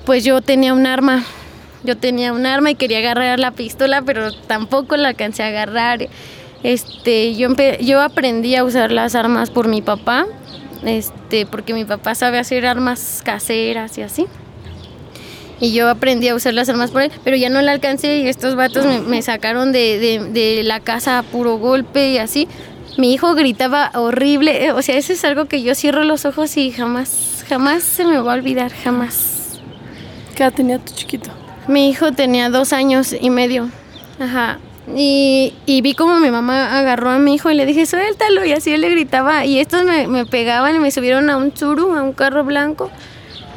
[0.05, 1.23] pues yo tenía un arma.
[1.83, 6.07] Yo tenía un arma y quería agarrar la pistola, pero tampoco la alcancé a agarrar.
[6.61, 7.49] Este, yo,
[7.81, 10.27] yo aprendí a usar las armas por mi papá,
[10.85, 14.25] este, porque mi papá sabe hacer armas caseras y así.
[15.59, 18.27] Y yo aprendí a usar las armas por él, pero ya no la alcancé y
[18.27, 22.47] estos vatos me, me sacaron de, de- de la casa a puro golpe y así.
[22.97, 26.57] Mi hijo gritaba horrible, eh, o sea, eso es algo que yo cierro los ojos
[26.57, 29.59] y jamás, jamás se me va a olvidar, jamás.
[30.35, 31.29] ¿Qué edad tenía tu chiquito?
[31.67, 33.69] Mi hijo tenía dos años y medio.
[34.19, 34.59] Ajá.
[34.95, 38.45] Y, y vi como mi mamá agarró a mi hijo y le dije, suéltalo.
[38.45, 39.45] Y así él le gritaba.
[39.45, 42.89] Y estos me, pegaban y me subieron a un churu, a un carro blanco.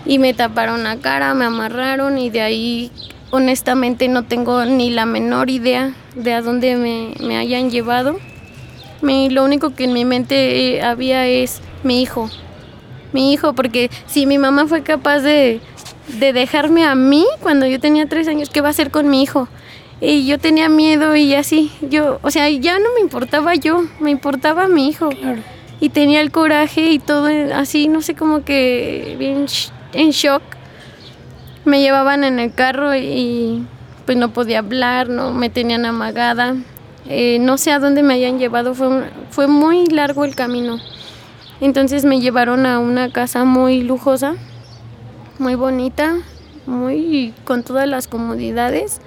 [0.07, 2.19] Y me taparon la cara, me amarraron.
[2.19, 2.90] Y de ahí,
[3.31, 8.19] honestamente, no tengo ni la menor idea de a dónde me, me hayan llevado.
[9.03, 12.29] Lo único que en mi mente eh, había es mi hijo.
[13.12, 15.61] Mi hijo, porque si mi mamá fue capaz de,
[16.19, 19.23] de dejarme a mí cuando yo tenía tres años, ¿qué va a hacer con mi
[19.23, 19.49] hijo?
[20.00, 24.10] Y yo tenía miedo y así, yo, o sea, ya no me importaba yo, me
[24.10, 25.10] importaba mi hijo.
[25.10, 25.42] Claro.
[25.80, 29.46] Y tenía el coraje y todo así, no sé, como que bien
[29.92, 30.42] en shock.
[31.64, 33.64] Me llevaban en el carro y
[34.06, 36.56] pues no podía hablar, no me tenían amagada.
[37.08, 40.78] Eh, no sé a dónde me hayan llevado, fue, un- fue muy largo el camino.
[41.60, 44.34] Entonces me llevaron a una casa muy lujosa,
[45.38, 46.16] muy bonita,
[46.66, 49.00] muy con todas las comodidades.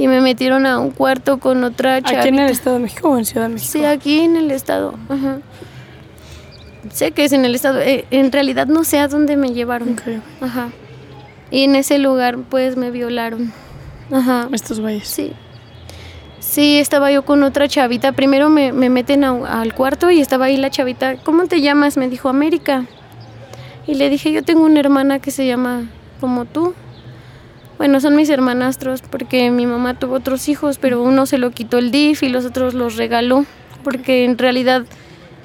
[0.00, 2.20] Y me metieron a un cuarto con otra chavita.
[2.20, 3.70] ¿Aquí en el Estado de México o en Ciudad de México?
[3.72, 4.94] Sí, aquí en el estado.
[5.10, 5.38] Ajá.
[6.90, 7.80] Sé que es en el estado.
[7.80, 9.90] eh, en realidad no sé a dónde me llevaron.
[9.90, 10.22] Ok.
[10.40, 10.70] Ajá.
[11.50, 13.52] Y en ese lugar pues me violaron.
[14.10, 14.48] Ajá.
[14.52, 15.06] Estos güeyes.
[15.06, 15.32] Sí.
[16.38, 18.12] Sí, estaba yo con otra chavita.
[18.12, 21.16] Primero me, me meten a- al cuarto y estaba ahí la chavita.
[21.16, 21.98] ¿Cómo te llamas?
[21.98, 22.86] Me dijo América.
[23.86, 25.82] Y le dije, yo tengo una hermana que se llama
[26.20, 26.74] como tú.
[27.80, 31.78] Bueno, son mis hermanastros porque mi mamá tuvo otros hijos, pero uno se lo quitó
[31.78, 33.46] el DIF y los otros los regaló.
[33.82, 34.84] Porque en realidad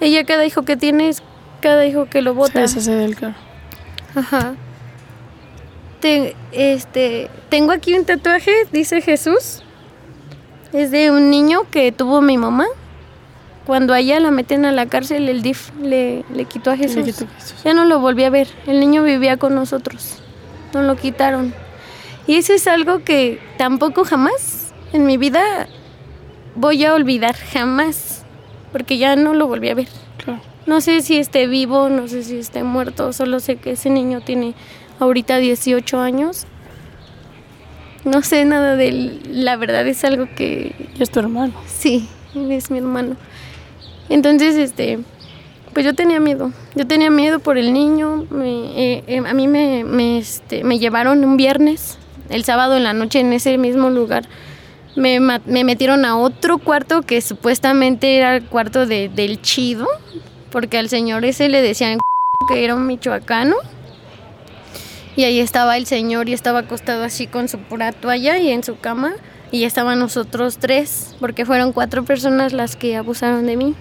[0.02, 1.24] ella cada hijo que tiene es
[1.62, 2.60] cada hijo que lo Se bota.
[2.60, 3.36] deshace del carro.
[4.15, 4.56] Ajá.
[6.02, 9.63] Te- este, tengo aquí un tatuaje, dice Jesús.
[10.74, 12.65] Es de un niño que tuvo mi mamá.
[13.65, 16.98] Cuando a ella la meten a la cárcel, el DIF le, le quitó a Jesús.
[16.98, 17.56] Le quitó a Jesús.
[17.63, 18.50] Ya no lo volví a ver.
[18.67, 20.17] El niño vivía con nosotros.
[20.74, 21.54] Nos lo quitaron.
[22.27, 25.67] Y eso es algo que tampoco jamás en mi vida
[26.55, 27.35] voy a olvidar.
[27.35, 28.23] Jamás.
[28.71, 29.88] Porque ya no lo volví a ver.
[30.23, 30.41] Claro.
[30.65, 34.21] No sé si esté vivo, no sé si esté muerto, solo sé que ese niño
[34.21, 34.53] tiene
[34.99, 36.45] ahorita 18 años.
[38.03, 41.53] No sé nada de él, la verdad es algo que es tu hermano.
[41.67, 42.07] sí,
[42.49, 43.15] es mi hermano.
[44.09, 44.99] Entonces, este,
[45.73, 49.47] pues yo tenía miedo, yo tenía miedo por el niño, me- eh, eh, a mí
[49.47, 51.97] me, me, este, me llevaron un viernes,
[52.29, 54.27] el sábado en la noche en ese mismo lugar.
[54.95, 59.88] Me, me metieron a otro cuarto que supuestamente era el cuarto de, del chido,
[60.51, 61.99] porque al señor ese le decían
[62.47, 63.55] que era un michoacano.
[65.17, 68.63] Y ahí estaba el señor y estaba acostado así con su pura toalla y en
[68.63, 69.13] su cama.
[69.51, 73.75] Y estaban nosotros tres, porque fueron cuatro personas las que abusaron de mí.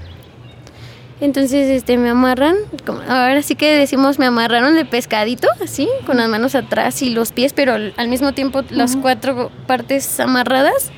[1.25, 6.19] Entonces, este, me amarran, como- ahora sí que decimos, me amarraron de pescadito, así, con
[6.19, 10.91] las manos atrás y los pies, pero al mismo tiempo las cuatro partes amarradas.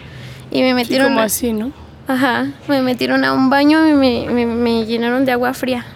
[0.51, 1.09] Y me Sí, metieron...
[1.11, 1.71] como a- así, ¿no?
[2.09, 5.87] Ajá, me metieron a un baño y me, me- me llenaron de agua fría.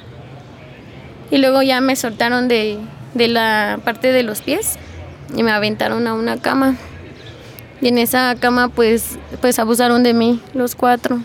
[1.33, 2.79] Y luego ya me soltaron de,
[3.15, 4.77] de la parte de los pies
[5.37, 6.77] y me aventaron a una cama.
[7.81, 11.19] Y en esa cama pues, pues abusaron de mí, los cuatro.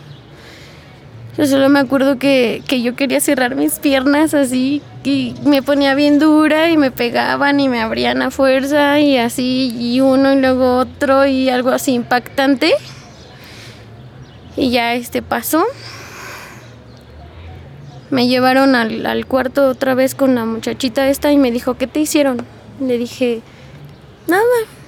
[1.37, 5.93] Yo solo me acuerdo que, que yo quería cerrar mis piernas así y me ponía
[5.93, 10.39] bien dura y me pegaban y me abrían a fuerza y así y uno y
[10.39, 12.73] luego otro y algo así impactante.
[14.55, 15.65] Y ya este pasó.
[18.09, 21.87] Me llevaron al, al cuarto otra vez con la muchachita esta y me dijo, ¿qué
[21.87, 22.45] te hicieron?
[22.79, 23.41] Le dije,
[24.27, 24.43] nada,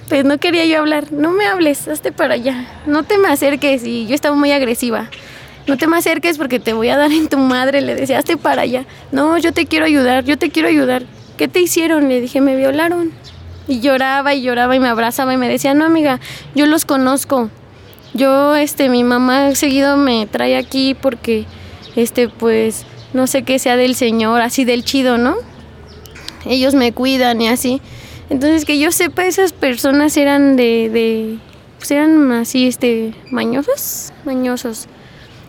[0.08, 1.12] pues no quería yo hablar.
[1.12, 2.66] No me hables, hazte para allá.
[2.86, 3.84] No te me acerques.
[3.84, 5.10] Y yo estaba muy agresiva.
[5.68, 7.82] No te me acerques porque te voy a dar en tu madre.
[7.82, 8.86] Le decía, hazte para allá.
[9.12, 11.04] No, yo te quiero ayudar, yo te quiero ayudar.
[11.36, 12.08] ¿Qué te hicieron?
[12.08, 13.12] Le dije, me violaron.
[13.68, 16.20] Y lloraba y lloraba y me abrazaba y me decía, no amiga,
[16.54, 17.50] yo los conozco.
[18.14, 21.44] Yo, este, mi mamá seguido me trae aquí porque,
[21.94, 25.36] este, pues, no sé qué sea del Señor, así del chido, ¿no?
[26.46, 27.82] Ellos me cuidan y así.
[28.30, 31.38] Entonces, que yo sepa, esas personas eran de, de
[31.76, 34.88] pues eran así, este, mañosos, mañosos.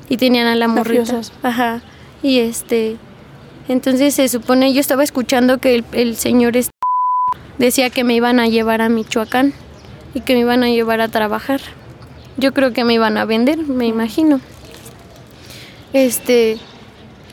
[0.09, 1.01] Y tenían a la morrita.
[1.01, 1.31] Mafiosos.
[1.43, 1.81] Ajá.
[2.21, 2.97] Y este,
[3.67, 6.73] entonces se supone, yo estaba escuchando que el, el señor este
[7.59, 9.53] decía que me iban a llevar a Michoacán
[10.13, 11.61] y que me iban a llevar a trabajar.
[12.37, 14.39] Yo creo que me iban a vender, me imagino.
[15.93, 16.57] Este,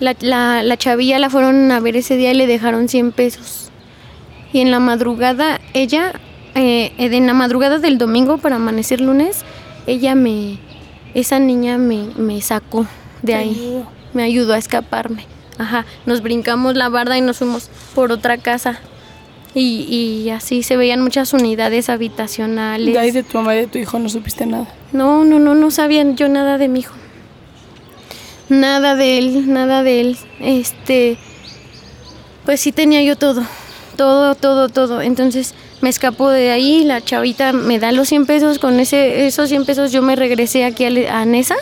[0.00, 3.70] la, la, la chavilla la fueron a ver ese día y le dejaron 100 pesos.
[4.52, 6.12] Y en la madrugada, ella,
[6.54, 9.44] eh, en la madrugada del domingo para amanecer lunes,
[9.86, 10.58] ella me,
[11.16, 12.86] esa niña me, me sacó
[13.22, 15.24] de ahí, me ayudó a escaparme.
[15.56, 18.78] Ajá, nos brincamos la barda y nos fuimos por otra casa.
[19.54, 19.84] Y,
[20.24, 22.92] y así se veían muchas unidades habitacionales.
[22.92, 24.68] De ahí de tu mamá y de tu hijo no supiste nada.
[24.92, 26.94] No, no, no, no sabían yo nada de mi hijo.
[28.50, 30.18] Nada de él, nada de él.
[30.40, 31.16] Este,
[32.44, 33.42] pues sí tenía yo todo,
[33.96, 35.00] todo, todo, todo.
[35.00, 39.48] Entonces me escapó de ahí, la chavita me da los 100 pesos, con ese, esos
[39.48, 41.56] 100 pesos yo me regresé aquí a, Nesa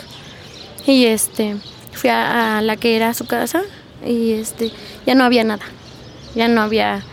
[0.87, 1.55] y este,
[1.91, 3.63] fui a, a la que era su casa
[4.05, 4.71] y este,
[5.05, 5.65] ya no había nada,
[6.35, 7.03] ya no había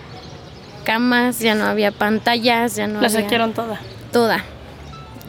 [0.82, 3.80] camas, ya no había pantallas, ya no La saquearon toda.
[4.12, 4.44] toda.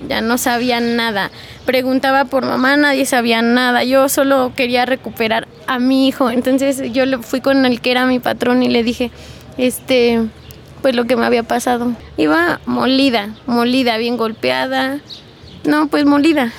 [0.07, 1.31] Ya no sabía nada.
[1.65, 3.83] Preguntaba por mamá, nadie sabía nada.
[3.83, 6.29] Yo solo quería recuperar a mi hijo.
[6.29, 9.12] Entonces yo le fui con el que era mi patrón y le dije,
[9.57, 10.27] este,
[10.84, 11.93] pues lo que me había pasado.
[12.17, 15.00] Iba molida, molida, bien golpeada.
[15.63, 16.52] No, pues molida.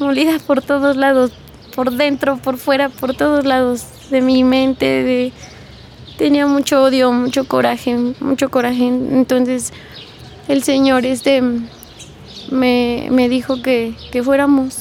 [0.00, 1.30] Molida por todos lados,
[1.74, 5.32] por dentro, por fuera, por todos lados de mi mente, de
[6.18, 8.88] tenía mucho odio, mucho coraje, mucho coraje.
[8.88, 9.72] Entonces
[10.48, 11.40] el señor este
[12.50, 14.78] me, me dijo que, que fuéramos,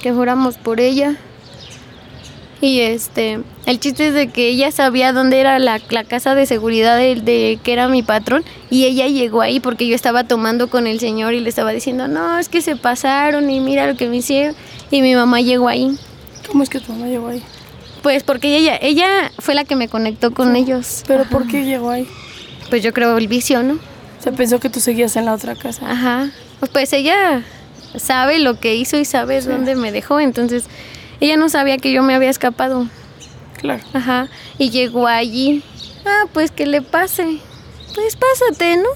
[0.00, 1.16] que fuéramos por ella.
[2.60, 6.46] Y este, el chiste es de que ella sabía dónde era la, la casa de
[6.46, 10.70] seguridad de, de que era mi patrón y ella llegó ahí porque yo estaba tomando
[10.70, 13.96] con el señor y le estaba diciendo, no, es que se pasaron y mira lo
[13.96, 14.54] que me hicieron.
[14.90, 15.98] Y mi mamá llegó ahí.
[16.48, 17.42] ¿Cómo es que tu mamá llegó ahí?
[18.02, 21.02] Pues porque ella, ella fue la que me conectó con ellos.
[21.06, 22.06] ¿Pero por qué llegó ahí?
[22.70, 23.78] Pues yo creo el vicio, ¿no?
[24.18, 25.90] Se pensó que tú seguías en la otra casa.
[25.90, 26.30] Ajá.
[26.72, 27.42] Pues ella
[27.96, 30.64] sabe lo que hizo y sabe dónde me dejó, entonces
[31.20, 32.88] ella no sabía que yo me había escapado.
[33.58, 33.82] Claro.
[33.92, 34.28] Ajá.
[34.58, 35.62] Y llegó allí.
[36.04, 37.38] Ah, pues que le pase.
[37.94, 38.88] Pues pásate, ¿no?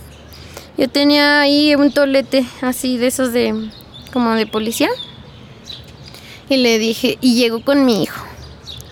[0.76, 3.70] Yo tenía ahí un tolete así de esos de
[4.12, 4.88] como de policía.
[6.48, 8.24] Y le dije, y llegó con mi hijo.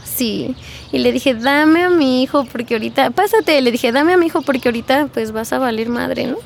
[0.05, 0.55] Sí.
[0.91, 4.27] Y le dije, dame a mi hijo porque ahorita, pásate, le dije, dame a mi
[4.27, 6.39] hijo porque ahorita pues vas a valer madre, ¿no?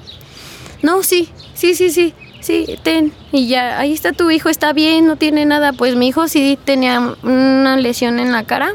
[0.83, 2.13] No, sí, sí, sí, sí,
[2.43, 3.13] sí, ten.
[3.33, 5.73] Y ya, ahí está tu hijo, está bien, no tiene nada.
[5.73, 8.73] Pues mi hijo sí tenía una lesión en la cara.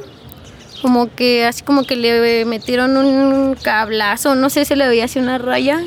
[0.82, 5.20] Como que, así como que le metieron un cablazo, no sé, se le veía así
[5.20, 5.80] una raya.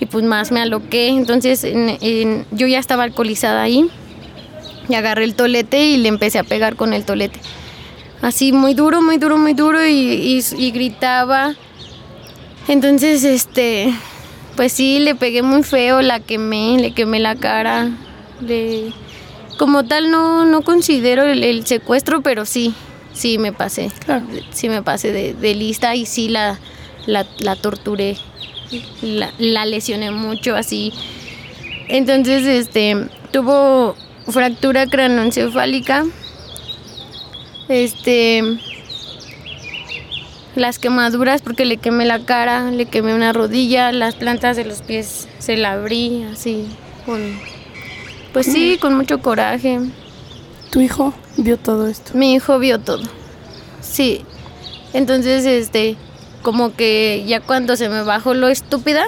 [0.00, 1.08] Y pues más me aloqué.
[1.08, 3.88] Entonces en- en- yo ya estaba alcoholizada ahí.
[4.88, 7.38] Y agarré el tolete y le empecé a pegar con el tolete.
[8.20, 11.54] Así muy duro, muy duro, muy duro y, y- y gritaba.
[12.68, 13.92] Entonces, este,
[14.56, 17.90] pues sí, le pegué muy feo, la quemé, le quemé la cara.
[18.40, 18.92] Le,
[19.58, 22.74] como tal no, no considero el, el secuestro, pero sí,
[23.12, 23.90] sí me pasé.
[24.04, 24.26] Claro.
[24.52, 26.58] Sí me pasé de, de lista y sí la,
[27.06, 28.16] la, la torturé.
[29.02, 30.92] La, la lesioné mucho así.
[31.88, 33.96] Entonces, este, tuvo
[34.28, 36.04] fractura cranoencefálica.
[37.68, 38.58] Este,
[40.54, 44.82] las quemaduras porque le quemé la cara, le quemé una rodilla, las plantas de los
[44.82, 46.66] pies se la abrí así
[47.06, 47.20] con
[48.32, 49.78] pues sí, con mucho coraje.
[50.70, 52.12] Tu hijo vio todo esto.
[52.14, 53.02] Mi hijo vio todo.
[53.82, 54.24] Sí.
[54.94, 55.96] Entonces, este,
[56.40, 59.04] como que ya cuando se me bajó lo estúpida,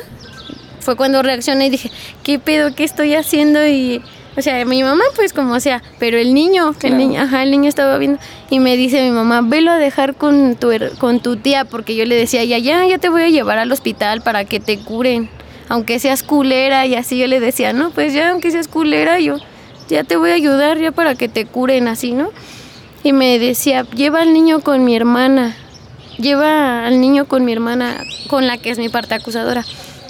[0.81, 1.91] fue cuando reaccioné y dije,
[2.23, 2.75] ¿qué pedo?
[2.75, 3.67] ¿Qué estoy haciendo?
[3.67, 4.03] Y,
[4.37, 6.95] o sea, mi mamá, pues como sea, pero el niño, Claro.
[6.95, 8.19] el niño, ajá, el niño estaba viendo
[8.51, 12.05] y me dice mi mamá, velo a dejar con tu, con tu tía, porque yo
[12.05, 15.29] le decía, ya, ya, ya te voy a llevar al hospital para que te curen,
[15.69, 19.37] aunque seas culera y así yo le decía, no, pues ya, aunque seas culera, yo
[19.89, 22.31] ya te voy a ayudar ya para que te curen así, ¿no?
[23.03, 25.55] Y me decía, lleva al niño con mi hermana,
[26.19, 29.65] lleva al niño con mi hermana, con la que es mi parte acusadora.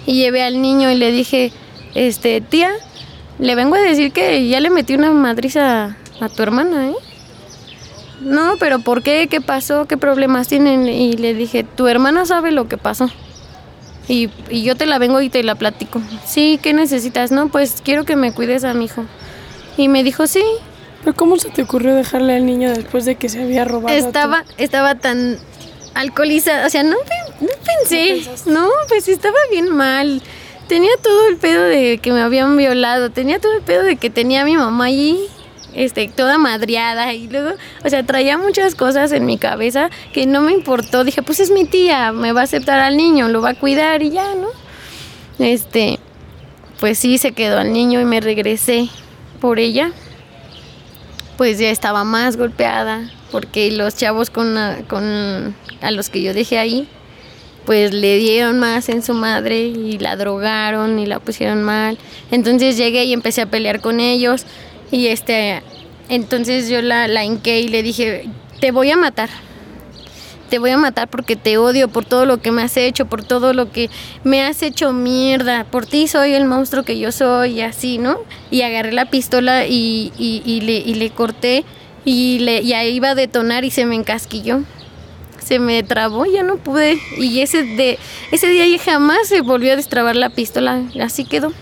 [0.07, 1.51] Y llevé al niño y le dije,
[1.95, 2.71] este, tía,
[3.45, 6.95] le vengo a decir que ya le metí una madriza a tu hermana, ¿eh?
[8.21, 9.29] No, pero ¿por qué?
[9.29, 9.87] ¿Qué pasó?
[9.87, 10.89] ¿Qué problemas tienen?
[10.89, 13.11] Y le dije, tu hermana sabe lo que pasó.
[14.09, 16.01] Y, y yo te la vengo y te la platico.
[16.27, 17.33] Sí, ¿qué necesitas?
[17.33, 19.05] No, pues quiero que me cuides a mi hijo.
[19.77, 20.43] Y me dijo, sí.
[21.03, 23.95] ¿Pero cómo se te ocurrió dejarle al niño después de que se había robado?
[23.95, 25.39] Estaba, estaba tan
[25.93, 26.97] alcoholizada, o sea, no,
[27.41, 30.23] no pensé, no, pues estaba bien mal.
[30.75, 34.11] Tenía todo el pedo de que me habían violado, tenía todo el pedo de que
[34.11, 35.21] tenía a mi mamá allí,
[35.73, 37.51] este, toda madriada y luego,
[37.85, 41.05] o sea, traía muchas cosas en mi cabeza que no me importó.
[41.05, 44.03] Dije, pues es mi tía, me va a aceptar al niño, lo va a cuidar
[44.03, 44.49] y ya, ¿no?
[45.39, 46.01] Este,
[46.81, 48.89] pues sí, se quedó al niño y me regresé
[49.41, 49.93] por ella.
[51.37, 54.57] Pues ya estaba más golpeada porque los chavos con,
[54.89, 56.89] con a los que yo dejé ahí
[57.67, 61.99] pues le dieron más en su madre y la drogaron y la pusieron mal.
[62.31, 64.45] Entonces llegué y empecé a pelear con ellos
[64.91, 65.63] y este
[66.09, 68.29] entonces yo la, la hinqué y le dije,
[68.61, 69.31] te voy a matar.
[70.51, 73.25] Te voy a matar porque te odio por todo lo que me has hecho, por
[73.25, 73.89] todo lo que
[74.23, 75.65] me has hecho mierda.
[75.65, 78.19] Por ti soy el monstruo que yo soy y así, ¿no?
[78.51, 81.65] Y agarré la pistola y, y, le, y le corté
[82.05, 84.61] y, le, y ahí iba a detonar y se me encasquilló
[85.45, 86.99] se me trabó, ya no pude.
[87.19, 87.99] Y ese, de,
[88.31, 91.53] ese día ya jamás se volvió a destrabar la pistola, así quedó.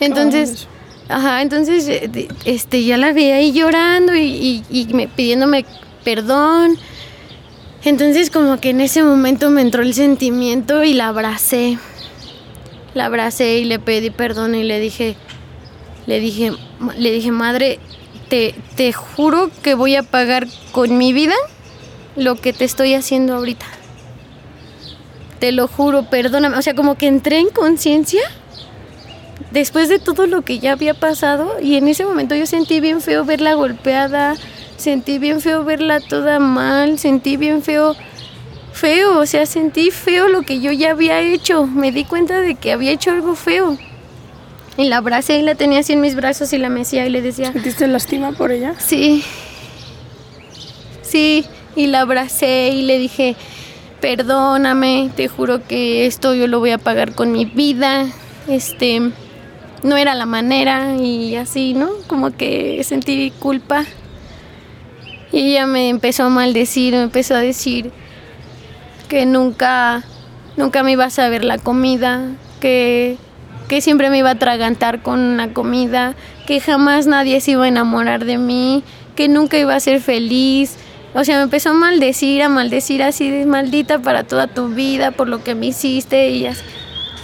[0.00, 0.66] Entonces,
[1.08, 5.64] ajá, entonces eh, este, ya la vi ahí llorando y, y, me, pidiéndome
[6.04, 6.76] perdón.
[7.84, 11.78] Entonces como que en ese momento me entró el sentimiento y la abracé.
[12.94, 15.16] La abracé y le pedí perdón y le dije,
[16.06, 16.52] le dije,
[16.96, 17.78] le dije, madre,
[18.28, 21.34] te, te juro que voy a pagar con mi vida
[22.16, 23.66] lo que te estoy haciendo ahorita.
[25.38, 26.56] Te lo juro, perdóname.
[26.56, 28.22] O sea, como que entré en conciencia
[29.50, 33.00] después de todo lo que ya había pasado y en ese momento yo sentí bien
[33.00, 34.36] feo verla golpeada,
[34.76, 37.94] sentí bien feo verla toda mal, sentí bien feo,
[38.72, 41.66] feo, o sea, sentí feo lo que yo ya había hecho.
[41.66, 43.78] Me di cuenta de que había hecho algo feo.
[44.76, 47.22] Y la abracé y la tenía así en mis brazos y la mecía y le
[47.22, 47.52] decía...
[47.52, 48.74] ¿Sentiste lástima por ella?
[48.78, 49.24] Sí.
[51.02, 51.46] Sí,
[51.76, 53.36] y la abracé y le dije,
[54.00, 58.06] perdóname, te juro que esto yo lo voy a pagar con mi vida,
[58.48, 59.00] este,
[59.82, 61.90] no era la manera y así, ¿no?
[62.06, 63.84] Como que sentí culpa.
[65.32, 67.90] Y ella me empezó a maldecir, me empezó a decir
[69.08, 70.04] que nunca,
[70.56, 72.22] nunca me iba a saber la comida,
[72.60, 73.16] que,
[73.68, 76.14] que siempre me iba a atragantar con la comida,
[76.46, 78.84] que jamás nadie se iba a enamorar de mí,
[79.16, 80.76] que nunca iba a ser feliz,
[81.14, 85.28] o sea, me empezó a maldecir, a maldecir así maldita para toda tu vida por
[85.28, 86.62] lo que me hiciste y así.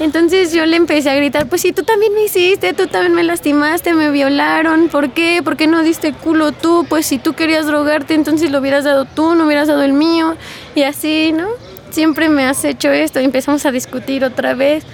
[0.01, 3.22] Entonces yo le empecé a gritar, pues sí, tú también me hiciste, tú también me
[3.22, 5.43] lastimaste, me violaron, ¿por qué?
[5.45, 6.86] ¿Por qué no diste culo tú?
[6.88, 10.36] Pues si tú querías drogarte, entonces lo hubieras dado tú, no hubieras dado el mío,
[10.74, 11.49] y así, ¿no?
[11.91, 14.84] Siempre me has hecho esto, empezamos a discutir otra vez.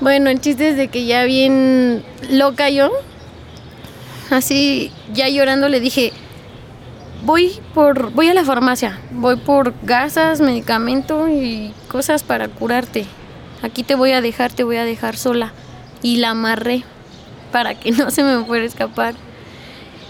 [0.00, 2.90] Bueno, el chiste es de que ya bien loca yo,
[4.30, 6.14] así ya llorando le dije,
[7.24, 13.06] voy por voy a la farmacia, voy por gasas, medicamento y cosas para curarte.
[13.62, 15.52] Aquí te voy a dejar, te voy a dejar sola
[16.02, 16.84] y la amarré
[17.52, 19.14] para que no se me fuera a escapar.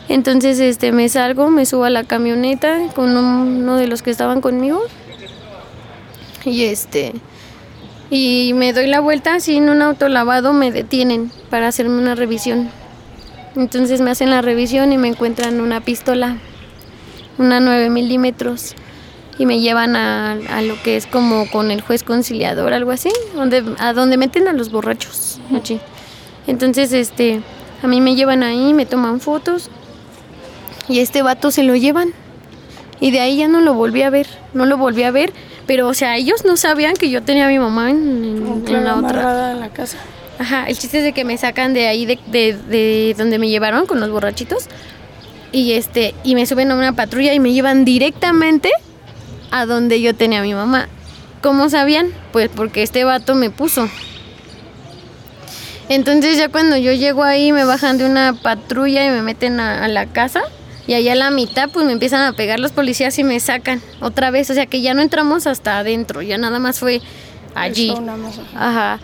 [0.08, 4.40] Entonces este me salgo, me subo a la camioneta con uno de los que estaban
[4.40, 4.80] conmigo.
[6.44, 7.12] Y este
[8.10, 12.14] y me doy la vuelta, así en un auto lavado me detienen para hacerme una
[12.14, 12.70] revisión.
[13.54, 16.38] Entonces me hacen la revisión y me encuentran una pistola
[17.38, 18.74] una 9 milímetros
[19.38, 23.64] y me llevan a, lo que es como con el juez conciliador, algo así, donde,
[23.78, 25.40] a donde meten a los borrachos.
[26.46, 27.40] Entonces, este,
[27.82, 29.70] a mí me llevan ahí, me toman fotos
[30.88, 32.12] y este vato se lo llevan.
[33.00, 35.32] Y de ahí ya no lo volví a ver, no lo volví a ver,
[35.68, 39.52] pero o sea, ellos no sabían que yo tenía a mi mamá en, la otra.
[39.52, 39.98] En la casa.
[40.40, 43.48] Ajá, el chiste es de que me sacan de ahí, de, de, de donde me
[43.48, 44.68] llevaron con los borrachitos
[45.52, 48.70] y este y me suben a una patrulla y me llevan directamente
[49.50, 50.88] a donde yo tenía a mi mamá.
[51.42, 52.08] ¿Cómo sabían?
[52.32, 53.88] Pues porque este vato me puso.
[55.88, 59.88] Entonces ya cuando yo llego ahí me bajan de una patrulla y me meten a,
[59.88, 60.42] la casa
[60.86, 63.80] y allá a la mitad pues me empiezan a pegar los policías y me sacan
[64.00, 67.00] otra vez, o sea que ya no entramos hasta adentro, ya nada más fue
[67.54, 67.94] allí.
[68.54, 68.98] Ajá.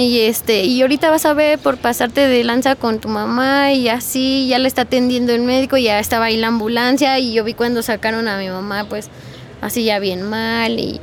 [0.00, 3.88] Y este, y ahorita vas a ver por pasarte de lanza con tu mamá y
[3.88, 7.52] así, ya le está atendiendo el médico, ya estaba ahí la ambulancia y yo vi
[7.54, 9.10] cuando sacaron a mi mamá, pues
[9.60, 11.00] así ya bien mal y,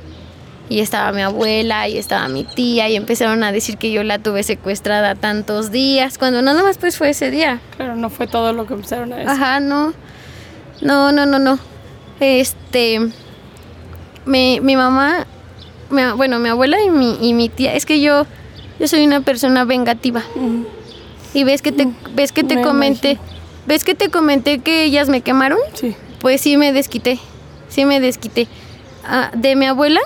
[0.68, 4.18] y estaba mi abuela y estaba mi tía y empezaron a decir que yo la
[4.18, 7.60] tuve secuestrada tantos días, cuando nada más pues fue ese día.
[7.76, 9.30] Claro, no fue todo lo que empezaron a decir.
[9.30, 9.94] Ajá, no.
[10.82, 11.60] No, no, no, no.
[12.20, 13.00] Este.
[14.26, 15.26] Mi, mi mamá.
[15.90, 17.74] mi- bueno, mi abuela y mi, y mi tía.
[17.76, 18.26] Es que yo.
[18.80, 20.24] Yo soy una persona vengativa.
[21.34, 23.12] Y ves que te, ves que te Mm, me comenté.
[23.12, 23.38] imagino.
[23.68, 25.58] ¿Ves que te comenté que ellas me quemaron?
[25.74, 25.96] Sí.
[26.20, 27.20] Pues sí me desquité.
[27.70, 28.48] Sí me desquité.
[29.06, 30.00] Ah, de mi abuela,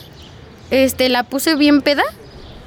[0.71, 2.03] este, la puse bien peda.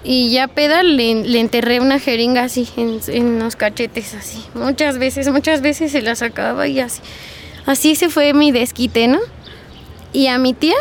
[0.06, 4.44] Y ya peda le, le enterré una jeringa así en, en los cachetes, así.
[4.54, 7.00] Muchas veces, muchas veces se la sacaba y así.
[7.64, 9.18] Así se fue mi desquite, ¿no?
[10.12, 10.74] Y a mi tía,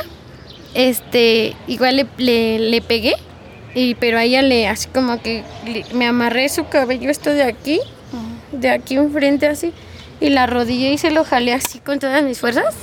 [0.73, 3.15] este, igual le, le, le pegué.
[3.75, 7.43] Y, pero a ella le, así como que le- me amarré su cabello esto de
[7.43, 7.79] aquí,
[8.51, 9.73] de aquí enfrente así.
[10.19, 12.75] Y la rodilla y se lo jalé así con todas mis fuerzas.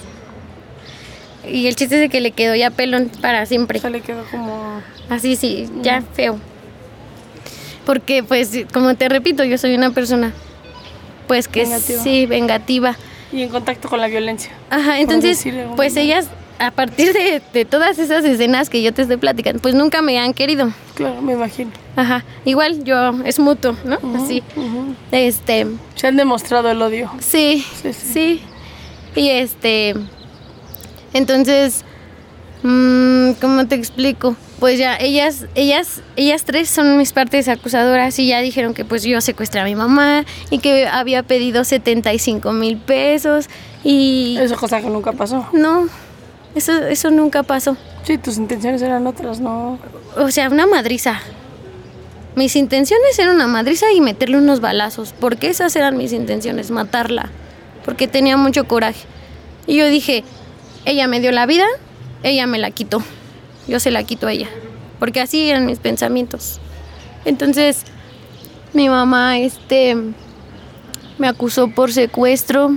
[1.48, 3.78] Y el chiste es de que le quedó ya pelón para siempre.
[3.78, 4.82] O sea, le quedó como...
[5.08, 6.38] Así sí, ya feo.
[7.86, 10.32] Porque pues como te repito, yo soy una persona
[11.26, 12.02] pues que Vengativa.
[12.02, 12.96] sí, vengativa.
[13.32, 14.50] Y en contacto con la violencia.
[14.70, 15.42] Ajá, entonces
[15.76, 16.00] pues manera.
[16.18, 16.28] ellas
[16.60, 20.18] a partir de, de todas esas escenas que yo te estoy platicando, pues nunca me
[20.18, 20.70] han querido.
[20.94, 21.70] Claro, me imagino.
[21.96, 23.98] Ajá, igual yo es mutuo, ¿no?
[24.16, 24.42] Así.
[24.56, 24.94] Ujú.
[25.10, 27.10] Este, Se han demostrado el odio.
[27.20, 28.42] Sí, Sí, sí, sí.
[29.16, 29.94] Y este,
[31.12, 31.84] entonces,
[32.62, 34.36] mm, ¿cómo te explico?
[34.60, 39.02] Pues ya ellas, ellas, ellas tres son mis partes acusadoras y ya dijeron que pues
[39.02, 43.48] yo secuestré a mi mamá y que había pedido 75 mil pesos
[43.82, 45.46] y Esa cosa que nunca pasó.
[45.54, 45.88] no,
[46.54, 47.76] eso, eso nunca pasó.
[48.04, 49.78] Sí, tus intenciones eran otras, ¿no?
[50.16, 51.20] O sea, una madriza.
[52.36, 57.30] Mis intenciones eran una madriza y meterle unos balazos, porque esas eran mis intenciones, matarla,
[57.84, 59.04] porque tenía mucho coraje.
[59.66, 60.24] Y yo dije,
[60.84, 61.66] ella me dio la vida,
[62.22, 63.02] ella me la quitó,
[63.66, 64.48] yo se la quito a ella,
[64.98, 66.60] porque así eran mis pensamientos.
[67.24, 67.82] Entonces,
[68.72, 69.96] mi mamá, este,
[71.18, 72.76] me acusó por secuestro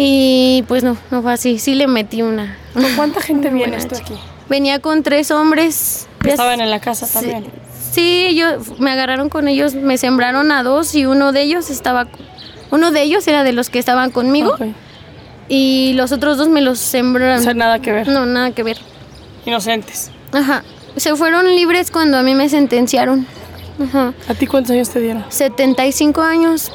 [0.00, 2.56] y pues no, no fue así, sí le metí una.
[2.72, 3.96] ¿Con cuánta gente viene chica.
[3.96, 4.14] aquí?
[4.48, 6.06] Venía con tres hombres.
[6.22, 7.46] Que estaban en la casa también.
[7.90, 8.46] Sí, yo
[8.78, 12.06] me agarraron con ellos, me sembraron a dos y uno de ellos estaba,
[12.70, 14.54] uno de ellos era de los que estaban conmigo
[15.48, 17.42] y los otros dos me los O sembraron.
[17.42, 18.06] sea, nada que ver.
[18.08, 18.78] no, nada que ver.
[19.46, 20.12] Inocentes.
[20.32, 20.62] Ajá.
[20.96, 23.26] Se fueron libres cuando a mí me sentenciaron.
[23.82, 24.12] Ajá.
[24.28, 25.24] ¿A ti cuántos años te dieron?
[25.28, 26.70] 75 años.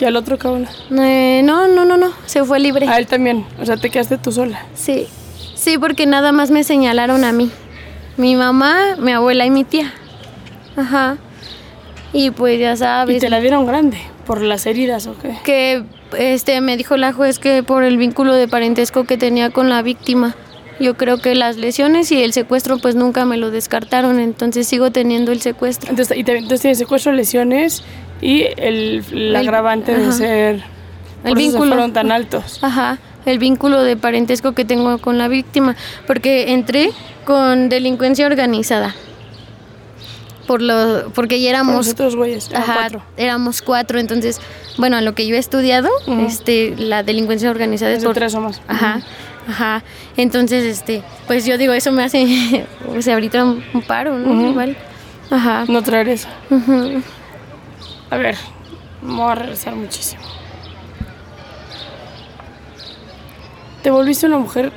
[0.00, 0.66] ¿Y al otro cabrón?
[0.98, 2.12] Eh, no, no, no, no.
[2.26, 2.88] Se fue libre.
[2.88, 3.44] A él también.
[3.60, 4.64] O sea, te quedaste tú sola.
[4.74, 5.06] Sí.
[5.54, 7.50] Sí, porque nada más me señalaron a mí.
[8.16, 9.92] Mi mamá, mi abuela y mi tía.
[10.76, 11.18] Ajá.
[12.12, 13.98] Y pues ya Y sabes te la dieron grande.
[14.26, 15.36] Por las heridas, ¿o qué?
[15.44, 15.84] que
[16.18, 19.82] este me dijo la juez que por el vínculo de parentesco que tenía con la
[19.82, 20.34] víctima.
[20.80, 24.90] Yo creo que las lesiones y el secuestro pues nunca me lo descartaron, entonces sigo
[24.90, 25.90] teniendo el secuestro.
[25.90, 27.82] Entonces, y te- entonces tienes secuestro, lesiones
[28.20, 30.12] y el, el El- agravante de ajá.
[30.12, 30.62] ser...
[31.24, 31.66] El vínculo.
[31.68, 32.58] fueron tan altos.
[32.62, 36.92] Ajá, el vínculo de parentesco que tengo con la víctima, porque entré
[37.26, 38.94] con delincuencia organizada.
[40.46, 42.52] Por lo porque ya éramos los otros güeyes.
[42.54, 43.02] Ajá, cuatro.
[43.16, 44.40] éramos cuatro, entonces,
[44.78, 45.88] bueno, a lo que yo he estudiado,
[46.26, 48.60] este, la delincuencia organizada es por tres o más.
[48.66, 49.00] Ajá,
[49.46, 49.84] ajá.
[50.16, 52.66] Entonces, este, pues yo digo, eso me hace,
[52.96, 54.48] o sea, ahorita un paro, ¿no?
[54.50, 54.76] Igual.
[55.30, 55.66] Ajá.
[55.68, 56.28] No traer eso.
[56.50, 57.02] ujú.
[58.10, 58.36] A ver,
[59.02, 60.22] me voy a regresar muchísimo.
[63.82, 64.72] Te volviste una mujer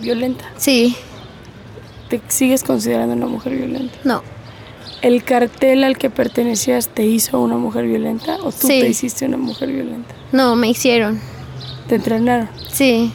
[0.00, 0.44] violenta.
[0.56, 0.96] Sí,
[2.08, 3.96] Te sigues considerando una mujer violenta.
[4.04, 4.22] no,
[5.02, 8.80] ¿El cartel al que pertenecías te hizo una mujer violenta o tú Sí.
[8.80, 10.14] te hiciste una mujer violenta?
[10.32, 11.20] no, me hicieron.
[11.88, 12.48] Te entrenaron.
[12.70, 13.12] Sí,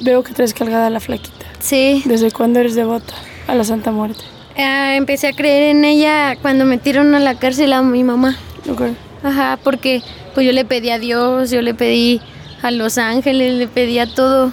[0.00, 1.46] Veo que traes cargada la flaquita.
[1.60, 2.02] sí.
[2.06, 3.14] ¿Desde cuándo eres devota
[3.46, 4.24] a la Santa Muerte?
[4.56, 8.36] Ah, empecé a creer en ella cuando metieron a la cárcel a mi mamá.
[8.70, 8.82] Ok.
[9.22, 10.02] Ajá, porque
[10.34, 12.20] pues yo le pedí a Dios, yo le pedí
[12.62, 14.52] a los ángeles, le pedí a todo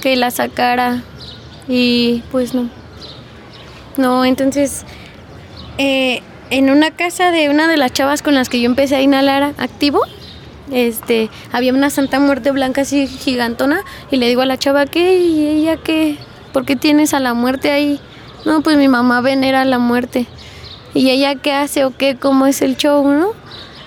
[0.00, 1.02] que la sacara
[1.68, 2.68] y pues no.
[3.96, 4.84] No, entonces
[5.78, 9.02] eh, en una casa de una de las chavas con las que yo empecé a
[9.02, 10.00] inhalar activo,
[10.70, 15.18] este, había una Santa Muerte blanca así gigantona y le digo a la chava, ¿qué?
[15.18, 16.16] ¿Y ella qué?
[16.52, 18.00] ¿Por qué tienes a la muerte ahí?
[18.44, 20.26] No, pues mi mamá venera la muerte.
[20.94, 22.16] ¿Y ella qué hace o qué?
[22.16, 23.30] ¿Cómo es el show, no?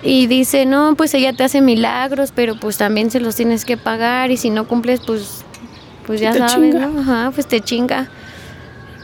[0.01, 3.78] Y dice, no, pues ella te hace milagros, pero pues también se los tienes que
[3.78, 5.43] pagar y si no cumples, pues,
[6.06, 6.88] pues ya sabes, chinga.
[6.88, 6.99] ¿no?
[7.01, 8.08] Ajá, pues te chinga.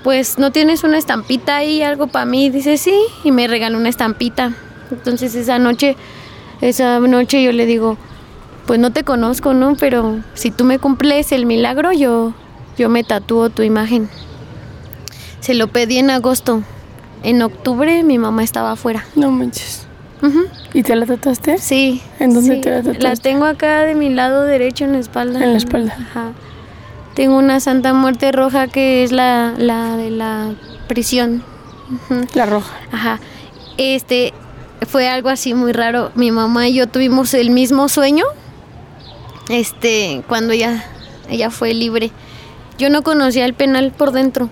[0.04, 2.50] Pues no tienes una estampita ahí, algo para mí.
[2.50, 4.54] Dice, sí, y me regaló una estampita.
[4.92, 5.96] Entonces esa noche,
[6.62, 7.98] esa noche yo le digo,
[8.66, 9.76] pues no te conozco, ¿no?
[9.76, 12.34] Pero si tú me cumples el milagro, yo,
[12.78, 14.10] yo me tatúo tu imagen.
[15.42, 16.64] Se lo pedí en agosto.
[17.24, 19.06] En octubre mi mamá estaba afuera.
[19.16, 19.88] No manches.
[20.74, 21.58] ¿Y te la tatuaste?
[21.58, 22.02] Sí.
[22.20, 22.62] ¿En dónde sí.
[22.62, 23.04] te la tatuaste?
[23.04, 25.44] La tengo acá de mi lado derecho en la espalda.
[25.44, 25.96] En la espalda.
[26.00, 26.32] Ajá.
[27.16, 30.54] Tengo una Santa Muerte Roja que es la, la de la
[30.88, 31.44] prisión.
[32.34, 32.74] La roja.
[32.92, 33.20] Ajá.
[33.78, 34.34] Este
[34.88, 36.12] fue algo así muy raro.
[36.16, 38.26] Mi mamá y yo tuvimos el mismo sueño.
[39.50, 40.86] Este, cuando ella,
[41.30, 42.12] ella fue libre.
[42.78, 44.50] Yo no conocía el penal por dentro.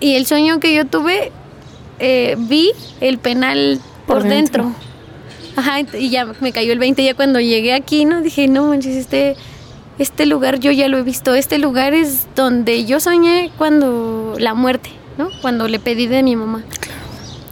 [0.00, 1.30] Y el sueño que yo tuve,
[1.98, 4.64] eh, vi el penal por, Por dentro.
[4.64, 4.80] dentro.
[5.56, 8.22] Ajá, y ya me cayó el 20 ya cuando llegué aquí, ¿no?
[8.22, 9.36] Dije, no manches, este,
[9.98, 11.34] este lugar yo ya lo he visto.
[11.34, 15.28] Este lugar es donde yo soñé cuando la muerte, ¿no?
[15.42, 16.64] Cuando le pedí de mi mamá.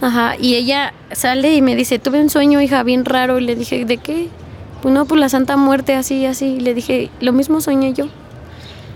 [0.01, 3.37] Ajá, y ella sale y me dice, tuve un sueño, hija, bien raro.
[3.37, 4.29] Y le dije, ¿de qué?
[4.81, 6.45] Pues no, pues la Santa Muerte, así, así.
[6.45, 8.07] Y le dije, lo mismo soñé yo.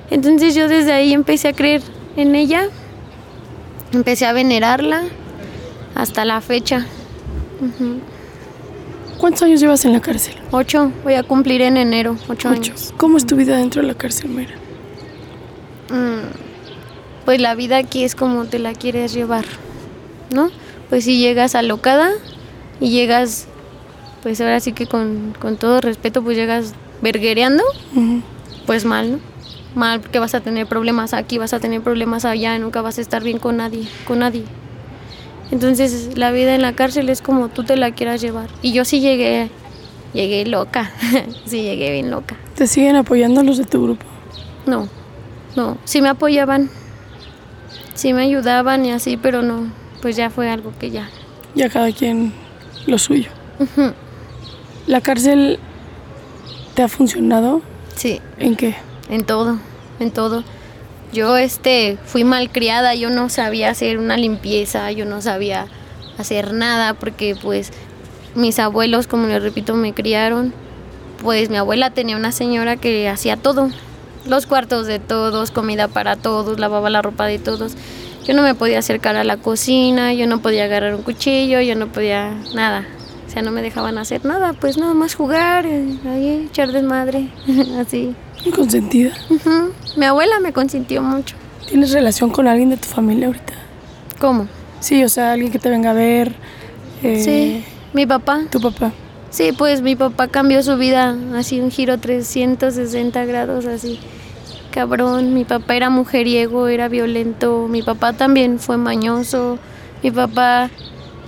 [0.10, 1.82] Entonces yo desde ahí empecé a creer
[2.16, 2.70] en ella,
[3.94, 5.04] empecé a venerarla
[5.96, 6.86] hasta la fecha.
[9.18, 10.36] ¿Cuántos años llevas en la cárcel?
[10.52, 12.72] Ocho, voy a cumplir en enero, ocho, Ocho.
[12.72, 12.94] años.
[12.98, 14.56] ¿Cómo es tu vida dentro de la cárcel, Mayra?
[15.90, 19.46] Mm, Pues la vida aquí es como te la quieres llevar,
[20.30, 20.50] ¿no?
[20.90, 22.12] Pues si llegas alocada
[22.82, 23.48] y llegas,
[24.24, 27.64] pues ahora sí que con, con todo respeto, pues llegas verguereando,
[28.66, 29.20] pues mal, ¿no?
[29.76, 33.02] Mal porque vas a tener problemas aquí, vas a tener problemas allá, nunca vas a
[33.02, 34.44] estar bien con nadie, con nadie.
[35.52, 38.50] Entonces la vida en la cárcel es como tú te la quieras llevar.
[38.62, 39.50] Y yo sí llegué,
[40.14, 40.92] llegué loca,
[41.46, 42.36] sí llegué bien loca.
[42.56, 44.06] ¿Te siguen apoyando los de tu grupo?
[44.66, 44.88] No,
[45.56, 46.70] no, sí me apoyaban,
[47.96, 49.72] sí me ayudaban y así, pero no,
[50.02, 51.10] pues ya fue algo que ya.
[51.56, 52.34] Ya cada quien
[52.86, 53.30] lo suyo.
[54.88, 55.60] ¿La cárcel
[56.74, 57.62] te ha funcionado?
[57.96, 58.76] Sí, ¿En qué?
[59.10, 59.60] En todo,
[60.00, 60.44] en todo.
[61.12, 65.68] Yo este fui malcriada, yo no sabía hacer una limpieza, yo no sabía
[66.18, 67.72] hacer nada porque pues
[68.36, 70.54] mis abuelos, como les repito, me criaron.
[71.22, 73.70] Pues mi abuela tenía una señora que hacía todo,
[74.26, 77.76] los cuartos de todos, comida para todos, lavaba la ropa de todos.
[78.26, 81.76] Yo no me podía acercar a la cocina, yo no podía agarrar un cuchillo, yo
[81.76, 82.86] no podía nada.
[83.34, 87.30] O sea, no me dejaban hacer nada, pues nada más jugar, eh, ahí echar desmadre,
[87.82, 88.14] así.
[88.56, 89.12] ¿Consentida?
[89.28, 89.72] Ujú.
[89.98, 91.36] Mi abuela me consintió mucho.
[91.68, 93.54] ¿Tienes relación con alguien de tu familia ahorita?
[94.20, 94.48] ¿Cómo?
[94.82, 96.36] Sí, o sea, alguien que te venga a ver.
[97.02, 98.42] eh, Sí, mi papá.
[98.52, 98.92] Tu papá.
[99.32, 104.00] Sí, pues mi papá cambió su vida, así un giro 360 grados, así.
[104.70, 109.58] Cabrón, mi papá era mujeriego, era violento, mi papá también fue mañoso,
[110.04, 110.70] mi papá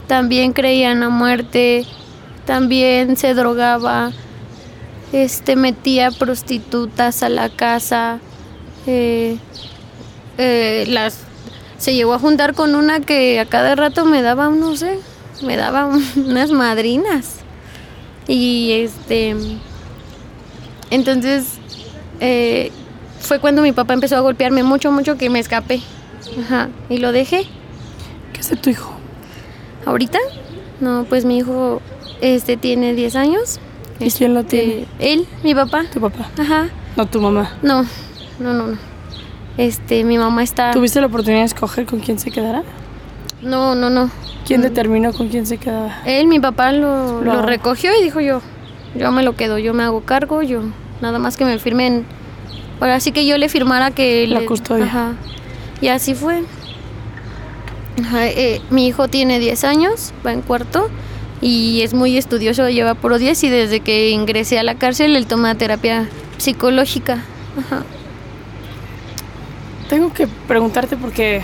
[0.08, 1.86] también creía en la muerte,
[2.46, 4.12] también se drogaba,
[5.12, 8.20] este metía prostitutas a la casa,
[8.88, 9.38] eh,
[10.38, 11.20] eh, las
[11.78, 15.00] se llegó a juntar con una que a cada rato me daba, no sé,
[15.44, 17.38] me daba unas madrinas.
[18.28, 19.36] Y este.
[20.90, 21.60] Entonces.
[22.20, 22.72] eh,
[23.26, 25.82] fue cuando mi papá empezó a golpearme mucho, mucho que me escapé.
[26.40, 26.70] Ajá.
[26.90, 27.48] Y lo dejé.
[28.34, 28.95] ¿Qué de tu hijo?
[29.86, 30.20] ¿Ahorita?
[30.80, 31.82] No, pues mi hijo
[32.22, 33.60] este tiene 10 años.
[34.00, 34.86] ¿Y quién lo Este, tiene?
[35.00, 35.86] Él, mi papá.
[35.94, 36.30] Tu papá.
[36.40, 36.68] Ajá.
[36.98, 37.54] No, tu mamá.
[37.62, 37.84] No,
[38.40, 38.78] no, no, no.
[39.58, 40.72] Este, mi mamá está.
[40.72, 42.64] ¿Tuviste la oportunidad de escoger con quién se quedará?
[43.42, 44.10] No, no, no.
[44.46, 46.02] ¿Quién determinó con quién se quedaba?
[46.06, 48.42] Él, mi papá, lo, Lo- lo recogió y dijo yo,
[48.96, 50.62] yo me lo quedo, yo me hago cargo, yo
[51.02, 52.06] nada más que me firmen,
[52.80, 54.28] ahora sí que yo le firmara que...
[54.28, 54.86] La le- custodia.
[54.86, 55.14] Ajá.
[55.82, 56.44] Y así fue.
[57.98, 60.90] Eh, mi hijo tiene 10 años, va en cuarto
[61.42, 65.28] y es muy estudioso, lleva por 10 y desde que ingresé a la cárcel él
[65.28, 67.24] toma terapia psicológica.
[69.90, 71.42] Tengo que preguntarte porque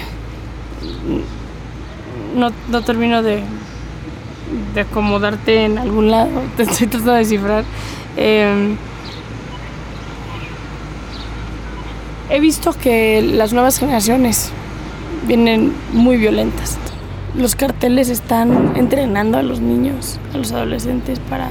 [2.36, 3.43] no, no termino de,
[4.80, 6.32] acomodarte en algún lado.
[6.58, 7.64] Te estoy tratando de descifrar.
[8.18, 8.76] Eh,
[12.30, 14.52] he visto que las nuevas generaciones
[15.28, 16.78] vienen muy violentas.
[17.36, 21.49] Los carteles están entrenando a los niños, a los adolescentes para,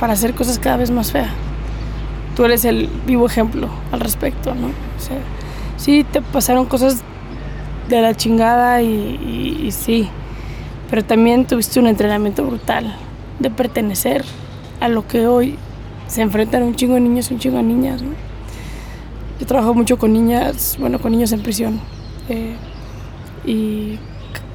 [0.00, 1.30] para hacer cosas cada vez más feas
[2.34, 4.68] tú eres el vivo ejemplo al respecto, ¿no?
[5.78, 6.98] Sí te pasaron cosas
[7.88, 10.06] de la chingada y, y- y sí,
[10.90, 12.94] pero también tuviste un entrenamiento brutal
[13.38, 14.22] de pertenecer
[14.80, 15.56] a lo que hoy
[16.08, 18.10] se enfrentan un chingo de niños y un chingo de niñas, ¿no?
[19.40, 21.80] Yo trabajo mucho con niñas, bueno, con niños en prisión
[22.28, 22.56] eh,
[23.44, 23.98] y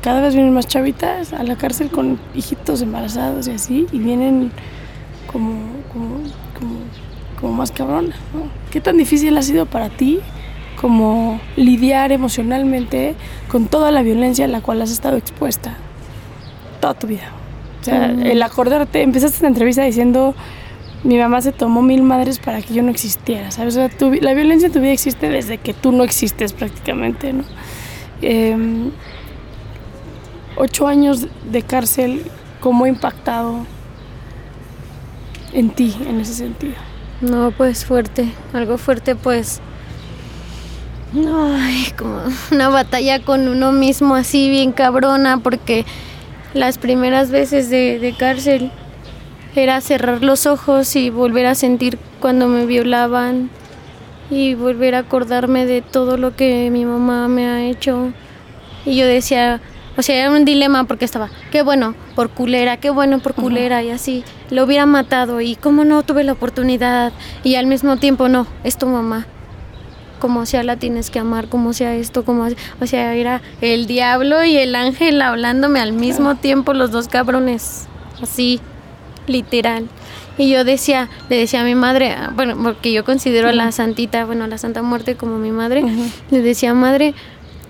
[0.02, 4.52] cada vez vienen más chavitas a la cárcel con hijitos embarazados y así, y vienen
[5.32, 5.52] como,
[5.94, 6.18] como,
[6.58, 6.78] como
[7.42, 8.16] como más cabrona.
[8.34, 8.44] ¿no?
[8.70, 10.20] ¿Qué tan difícil ha sido para ti
[10.80, 13.16] como lidiar emocionalmente
[13.50, 15.76] con toda la violencia a la cual has estado expuesta
[16.80, 17.32] toda tu vida?
[17.82, 20.36] O sea, el acordarte, empezaste la entrevista diciendo,
[21.04, 23.76] mi mamá se tomó mil madres para que yo no existiera, ¿sabes?
[23.76, 27.44] La violencia en tu vida existe desde que tú no existes prácticamente, ¿no?
[28.22, 28.92] Em,
[30.58, 32.24] ocho años de cárcel,
[32.60, 33.66] ¿cómo ha impactado
[35.54, 36.76] en ti en ese sentido?
[37.20, 39.60] No, pues fuerte, algo fuerte, pues.
[41.16, 42.22] Ay, como
[42.52, 45.84] una batalla con uno mismo así bien cabrona, porque
[46.54, 48.72] las primeras veces de cárcel
[49.56, 53.50] era cerrar los ojos y volver a sentir cuando me violaban
[54.30, 58.14] y volver a acordarme de todo lo que mi mamá me ha hecho.
[58.86, 59.62] Y yo decía,
[59.98, 63.84] o sea, era un dilema porque estaba, qué bueno por culera, qué bueno por culera
[63.84, 64.24] y así.
[64.50, 67.12] Lo hubiera matado y cómo no tuve la oportunidad
[67.44, 69.28] y al mismo tiempo no, es tu mamá.
[70.20, 72.48] Como sea la tienes que amar, como sea esto, como
[72.80, 77.88] o sea, era el diablo y el ángel hablándome al mismo tiempo los dos cabrones.
[78.22, 78.62] Así,
[79.32, 79.88] literal.
[80.38, 84.26] Y yo decía, le decía a mi madre, bueno, porque yo considero a la santita,
[84.26, 85.84] bueno, a la Santa Muerte como mi madre,
[86.32, 87.14] le decía, madre,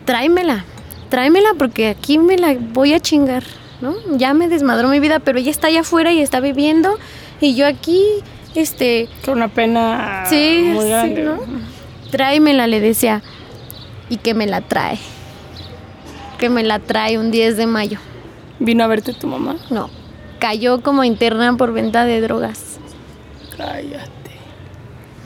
[0.05, 0.65] tráemela,
[1.09, 3.43] tráemela porque aquí me la voy a chingar,
[3.81, 3.95] ¿no?
[4.15, 6.97] Ya me desmadró mi vida, pero ella está allá afuera y está viviendo
[7.41, 8.05] y yo aquí,
[8.53, 11.23] este, Con una pena sí, muy sí, grande.
[11.23, 11.39] ¿no?
[12.11, 13.23] Tráemela, le decía,
[14.09, 14.99] y que me la trae,
[16.37, 17.97] que me la trae un 10 de mayo.
[18.59, 19.55] Vino a verte tu mamá.
[19.71, 19.89] No,
[20.41, 22.79] cayó como interna por venta de drogas.
[23.55, 24.09] Cállate.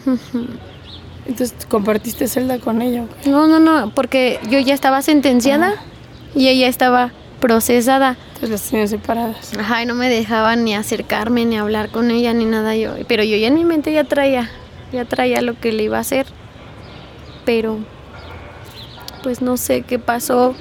[1.25, 3.05] Entonces compartiste celda con ella.
[3.25, 5.73] No, no, no, porque yo ya estaba sentenciada
[6.35, 8.17] y ella estaba procesada.
[8.33, 9.53] Entonces las tenían separadas.
[9.57, 12.91] Ajá, y no me dejaban ni acercarme, ni hablar con ella, ni nada yo.
[13.07, 14.51] Pero yo ya en mi mente ya traía,
[14.91, 16.27] ya traía lo que le iba a hacer.
[17.45, 17.79] Pero,
[19.23, 20.55] pues no sé qué pasó.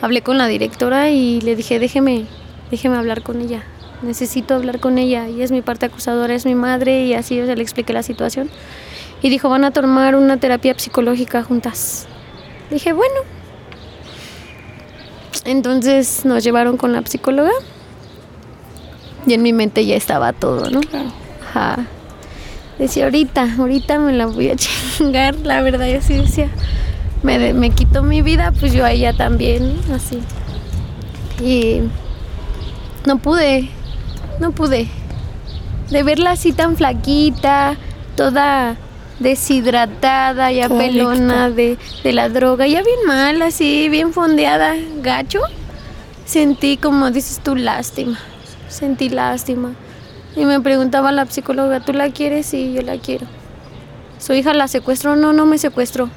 [0.00, 2.26] Hablé con la directora y le dije, déjeme,
[2.70, 3.64] déjeme hablar con ella.
[4.02, 5.26] Necesito hablar con ella.
[5.26, 8.02] Ella es mi parte acusadora, es mi madre y así o sea, le expliqué la
[8.02, 8.50] situación.
[9.22, 12.06] Y dijo, van a tomar una terapia psicológica juntas.
[12.70, 13.14] Dije, bueno.
[15.44, 17.52] Entonces nos llevaron con la psicóloga.
[19.26, 20.80] Y en mi mente ya estaba todo, ¿no?
[21.48, 21.86] Ajá.
[22.78, 26.50] Decía, ahorita, ahorita me la voy a chingar, la verdad, yo sí decía.
[27.22, 30.20] Me, me quitó mi vida, pues yo a ella también, así.
[31.42, 31.80] Y
[33.06, 33.70] no pude,
[34.40, 34.88] no pude.
[35.90, 37.76] De verla así tan flaquita,
[38.16, 38.76] toda
[39.20, 45.40] deshidratada, ya Toda pelona de, de la droga, ya bien mal, así, bien fondeada, gacho.
[46.24, 48.18] Sentí como dices tú, lástima.
[48.68, 49.72] Sentí lástima.
[50.34, 52.46] Y me preguntaba la psicóloga, ¿tú la quieres?
[52.46, 53.26] Sí, yo la quiero.
[54.18, 55.14] ¿Su hija la secuestró?
[55.16, 56.10] No, no me secuestró.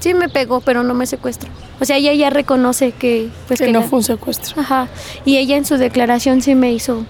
[0.00, 1.50] Sí me pegó, pero no me secuestró.
[1.80, 3.28] O sea, ella ya reconoce que...
[3.48, 4.60] Pues, que no la- fue un secuestro.
[4.60, 4.88] Ajá.
[5.24, 7.04] Y ella en su declaración sí me hizo,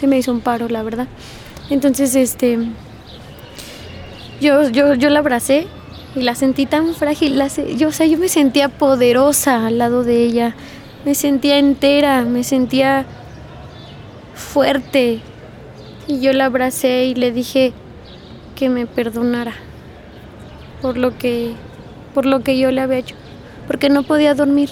[0.00, 1.06] sí me hizo un paro, la verdad.
[1.68, 2.58] Entonces, este,
[4.40, 5.66] yo, yo, yo la abracé
[6.16, 7.40] y la sentí tan frágil.
[7.50, 10.54] Se- yo, o sea, yo me sentía poderosa al lado de ella.
[11.04, 13.04] Me sentía entera, me sentía
[14.34, 15.20] fuerte.
[16.08, 17.72] Y yo la abracé y le dije
[18.56, 19.54] que me perdonara
[20.82, 21.52] por lo que,
[22.14, 23.14] por lo que yo le había hecho.
[23.66, 24.70] Porque no podía dormir.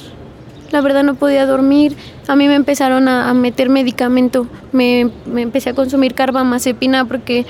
[0.70, 1.96] La verdad no podía dormir.
[2.26, 4.46] A mí me empezaron a, a meter medicamento.
[4.72, 7.46] Me, me empecé a consumir carbamazepina porque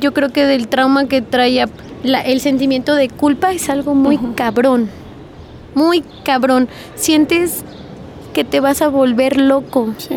[0.00, 1.68] yo creo que del trauma que traía
[2.02, 4.88] la- el sentimiento de culpa es algo muy cabrón.
[5.74, 6.68] Muy cabrón.
[6.94, 7.62] Sientes
[8.32, 10.14] que te vas a volver loco Sí.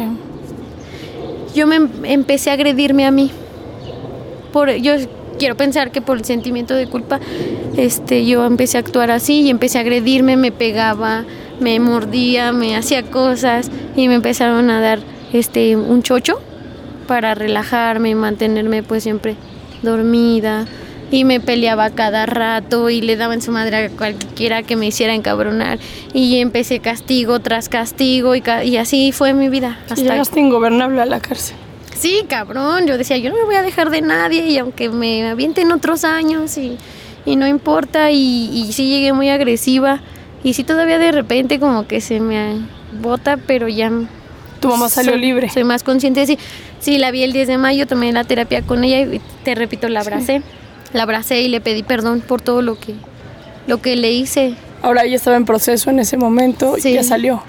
[1.56, 3.32] yo me em- empecé a agredirme a mí.
[4.54, 4.94] Por, yo
[5.38, 7.20] quiero pensar que por el sentimiento de culpa,
[7.78, 11.24] este, yo empecé a actuar así y empecé a agredirme, me pegaba,
[11.60, 15.00] me mordía, me hacía cosas y me empezaron a dar
[15.34, 16.40] este un chocho
[17.08, 19.36] para relajarme y mantenerme pues siempre
[19.82, 20.66] dormida
[21.12, 24.86] y me peleaba cada rato y le daba en su madre a cualquiera que me
[24.88, 25.80] hiciera encabronar
[26.14, 31.02] y empecé castigo tras castigo y, ca- y así fue mi vida Sí, llegaste ingobernable
[31.02, 31.56] a la cárcel.
[31.98, 32.86] Sí, cabrón.
[32.88, 36.06] Yo decía, yo no me voy a dejar de nadie y aunque me avienten otros
[36.06, 36.78] años y,
[37.26, 40.00] y no importa y, y sí llegué muy agresiva
[40.44, 42.56] y sí todavía de repente como que se me
[43.02, 43.92] bota, pero ya...
[44.60, 45.50] Tu mamá salió soy- libre.
[45.50, 46.26] Soy más consciente.
[46.26, 46.38] Sí,
[46.80, 49.88] sí, la vi el 10 de mayo, tomé la terapia con ella y te repito,
[49.88, 50.42] la abracé.
[50.92, 52.94] La abracé y le pedí perdón por todo lo que,
[53.68, 54.56] lo que le hice.
[54.82, 56.90] Ahora ella estaba en proceso en ese momento Sí.
[56.90, 57.42] y ya salió.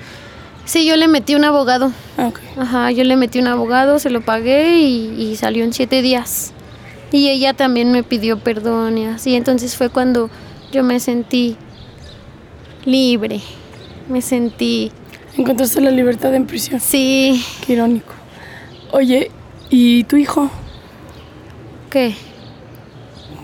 [0.67, 1.91] Sí, yo le metí un abogado.
[2.17, 2.39] Ah, ok.
[2.59, 6.53] Ajá, yo le metí un abogado, se lo pagué y, y salió en siete días.
[7.11, 9.35] Y ella también me pidió perdón y así.
[9.35, 10.31] Entonces fue cuando
[10.71, 11.57] yo me sentí
[12.85, 13.41] libre.
[14.09, 14.91] Me sentí...
[15.37, 16.81] Encontraste la libertad en prisión.
[16.81, 17.45] Sí.
[17.65, 18.13] Qué irónico.
[18.93, 19.31] Oye,
[19.71, 20.51] ¿y tu hijo?
[21.91, 22.15] ¿Qué?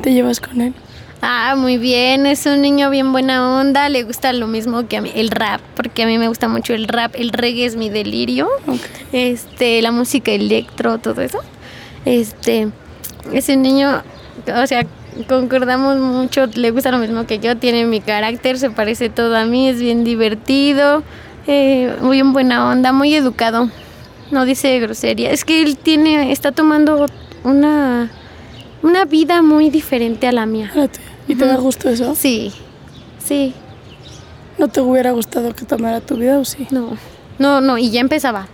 [0.02, 0.74] ¿Te llevas con él?
[1.22, 5.00] Ah, muy bien, es un niño bien buena onda, le gusta lo mismo que a
[5.00, 7.88] mí, el rap, porque a mí me gusta mucho el rap, el reggae es mi
[7.88, 8.80] delirio, Ok.
[9.12, 11.38] este, la música electro, todo eso.
[12.04, 12.68] Este,
[13.32, 14.02] ese niño,
[14.54, 14.86] o sea,
[15.28, 19.44] concordamos mucho, le gusta lo mismo que yo, tiene mi carácter, se parece todo a
[19.44, 21.02] mí, es bien divertido,
[21.46, 23.70] eh, muy en buena onda, muy educado,
[24.30, 25.30] no dice grosería.
[25.30, 27.06] Es que él tiene, está tomando
[27.44, 28.10] una,
[28.82, 30.72] una vida muy diferente a la mía.
[31.28, 32.14] ¿Y te da gusto eso?
[32.14, 32.52] Sí,
[33.18, 33.54] sí,
[34.58, 36.66] ¿No te hubiera gustado que tomara tu vida o sí?
[36.70, 36.96] no,
[37.38, 38.48] no, no, y ya empezaba,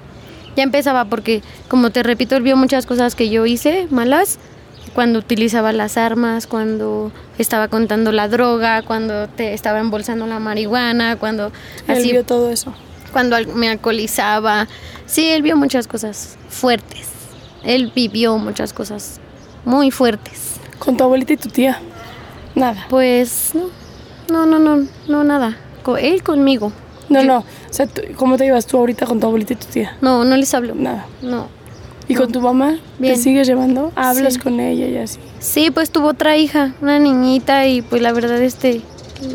[0.57, 4.39] ya empezaba porque, como te repito, él vio muchas cosas que yo hice malas,
[4.95, 11.17] cuando utilizaba las armas, cuando estaba contando la droga, cuando te estaba embolsando la marihuana,
[11.17, 11.47] cuando
[11.89, 12.75] Él así, vio todo eso.
[13.13, 14.69] cuando me alcoholizaba.
[15.07, 17.09] Sí, él vio muchas cosas fuertes.
[17.65, 19.21] Él vivió muchas cosas
[19.65, 20.55] muy fuertes.
[20.79, 21.79] Con tu abuelita y tu tía.
[22.55, 22.87] Nada.
[22.91, 23.69] Pues no,
[24.29, 25.57] no, no, no, no nada.
[25.83, 26.73] Co- él conmigo.
[27.09, 27.39] No, Yo- no.
[27.39, 27.87] O sea,
[28.17, 29.97] ¿cómo te llevas tú ahorita con tu abuelita y tu tía?
[30.01, 30.75] No, no les hablo.
[30.75, 31.07] Nada.
[31.23, 31.49] No.
[32.09, 32.79] ¿Y con tu mamá?
[32.99, 33.15] Bien.
[33.15, 33.93] ¿Te sigues llevando?
[33.97, 34.41] ¿Hablas Sí.
[34.41, 35.19] con ella y así?
[35.39, 38.81] Sí, pues tuvo otra hija, una niñita y pues la verdad este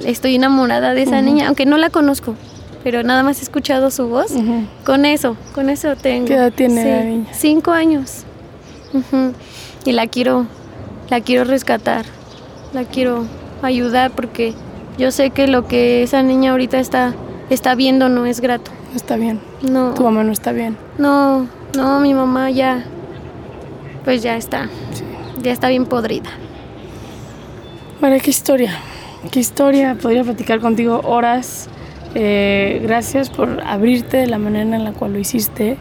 [0.05, 2.36] estoy enamorada de esa niña, aunque no la conozco,
[2.84, 4.34] pero nada más he escuchado su voz.
[4.86, 6.28] Con eso, con eso tengo.
[6.28, 7.26] ¿Qué edad tiene Sí, la niña?
[7.32, 8.24] Cinco años.
[9.86, 10.45] Y la quiero,
[11.09, 12.05] la quiero rescatar,
[12.74, 13.26] la quiero
[13.61, 14.53] ayudar porque
[14.97, 17.13] yo sé que lo que esa niña ahorita está,
[17.49, 18.72] está viendo no es grato.
[18.91, 19.39] No está bien.
[19.61, 20.78] No, Tu mamá no está bien.
[20.97, 22.84] no, no, mi mamá ya,
[24.03, 24.70] pues ya está,
[25.41, 26.30] ya está bien podrida.
[27.99, 28.78] María, qué historia.
[29.32, 29.97] Qué historia.
[29.99, 31.68] Podría platicar contigo horas.
[32.13, 35.78] Eh, gracias por abrirte de la manera en la cual lo hiciste.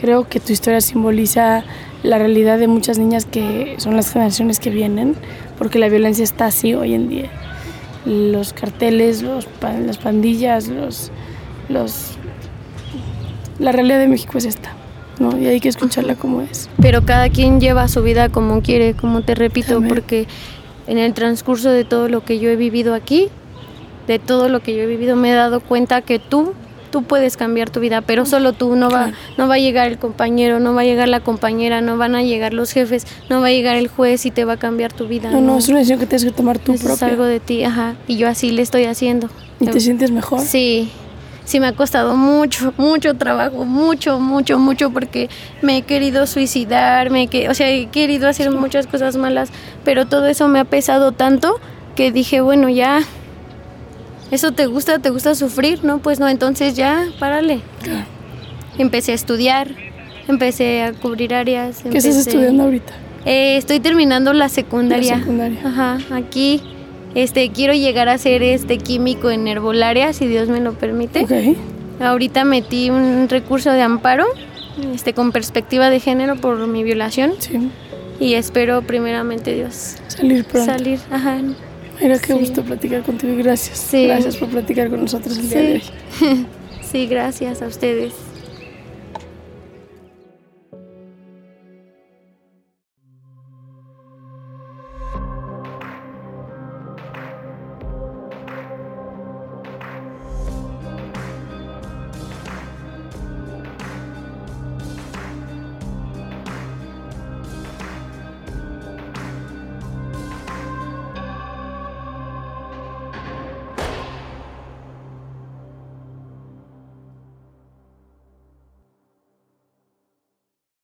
[0.00, 1.64] Creo que tu historia simboliza
[2.02, 5.14] la realidad de muchas niñas que son las generaciones que vienen,
[5.58, 7.30] porque la violencia está así hoy en día.
[8.06, 11.10] Los carteles, los, las pandillas, los,
[11.68, 12.16] los...
[13.58, 14.72] La realidad de México es esta,
[15.20, 15.38] ¿no?
[15.38, 16.68] Y hay que escucharla como es.
[16.80, 20.26] Pero cada quien lleva su vida como quiere, como te repito, porque
[20.88, 23.28] en el transcurso de todo lo que yo he vivido aquí,
[24.08, 26.54] de todo lo que yo he vivido, me he dado cuenta que tú,
[26.90, 29.98] tú puedes cambiar tu vida, pero solo tú, no va, no va a llegar el
[29.98, 33.48] compañero, no va a llegar la compañera, no van a llegar los jefes, no va
[33.48, 35.30] a llegar el juez y te va a cambiar tu vida.
[35.30, 37.62] No, no, es una decisión que tienes que tomar tú Eso es algo de ti,
[37.62, 39.28] ajá, y yo así le estoy haciendo.
[39.60, 40.40] ¿Y te sientes mejor?
[40.40, 40.90] Sí,
[41.50, 45.28] sí me ha costado mucho, mucho trabajo, mucho, mucho, mucho, porque
[45.62, 49.50] me he querido suicidar, me he que, o sea, he querido hacer muchas cosas malas,
[49.84, 51.60] pero todo eso me ha pesado tanto
[51.96, 53.00] que dije, bueno, ya,
[54.30, 54.98] ¿eso te gusta?
[55.00, 55.84] ¿Te gusta sufrir?
[55.84, 57.60] No, pues no, entonces ya, párale.
[57.82, 58.06] Claro.
[58.78, 59.68] Empecé a estudiar,
[60.28, 61.82] empecé a cubrir áreas.
[61.82, 62.92] ¿Qué estás empecé- estudiando ahorita?
[63.26, 65.14] Eh, estoy terminando la secundaria.
[65.16, 65.60] La secundaria.
[65.64, 66.62] Ajá, aquí.
[67.14, 71.20] Este, quiero llegar a ser este químico en herbolaria, si Dios me lo permite.
[71.24, 71.56] Ok.
[72.00, 74.24] Ahorita metí un recurso de amparo,
[74.94, 77.70] este, con perspectiva de género por mi violación Sí.
[78.20, 80.72] y espero primeramente Dios Salir pronto.
[80.72, 80.98] salir.
[81.10, 81.38] Ajá.
[82.00, 82.38] Mira qué Sí.
[82.38, 83.76] gusto platicar contigo gracias.
[83.78, 84.06] Sí.
[84.06, 86.46] Gracias por platicar con nosotros el día de hoy.
[86.90, 88.14] Sí, gracias a ustedes.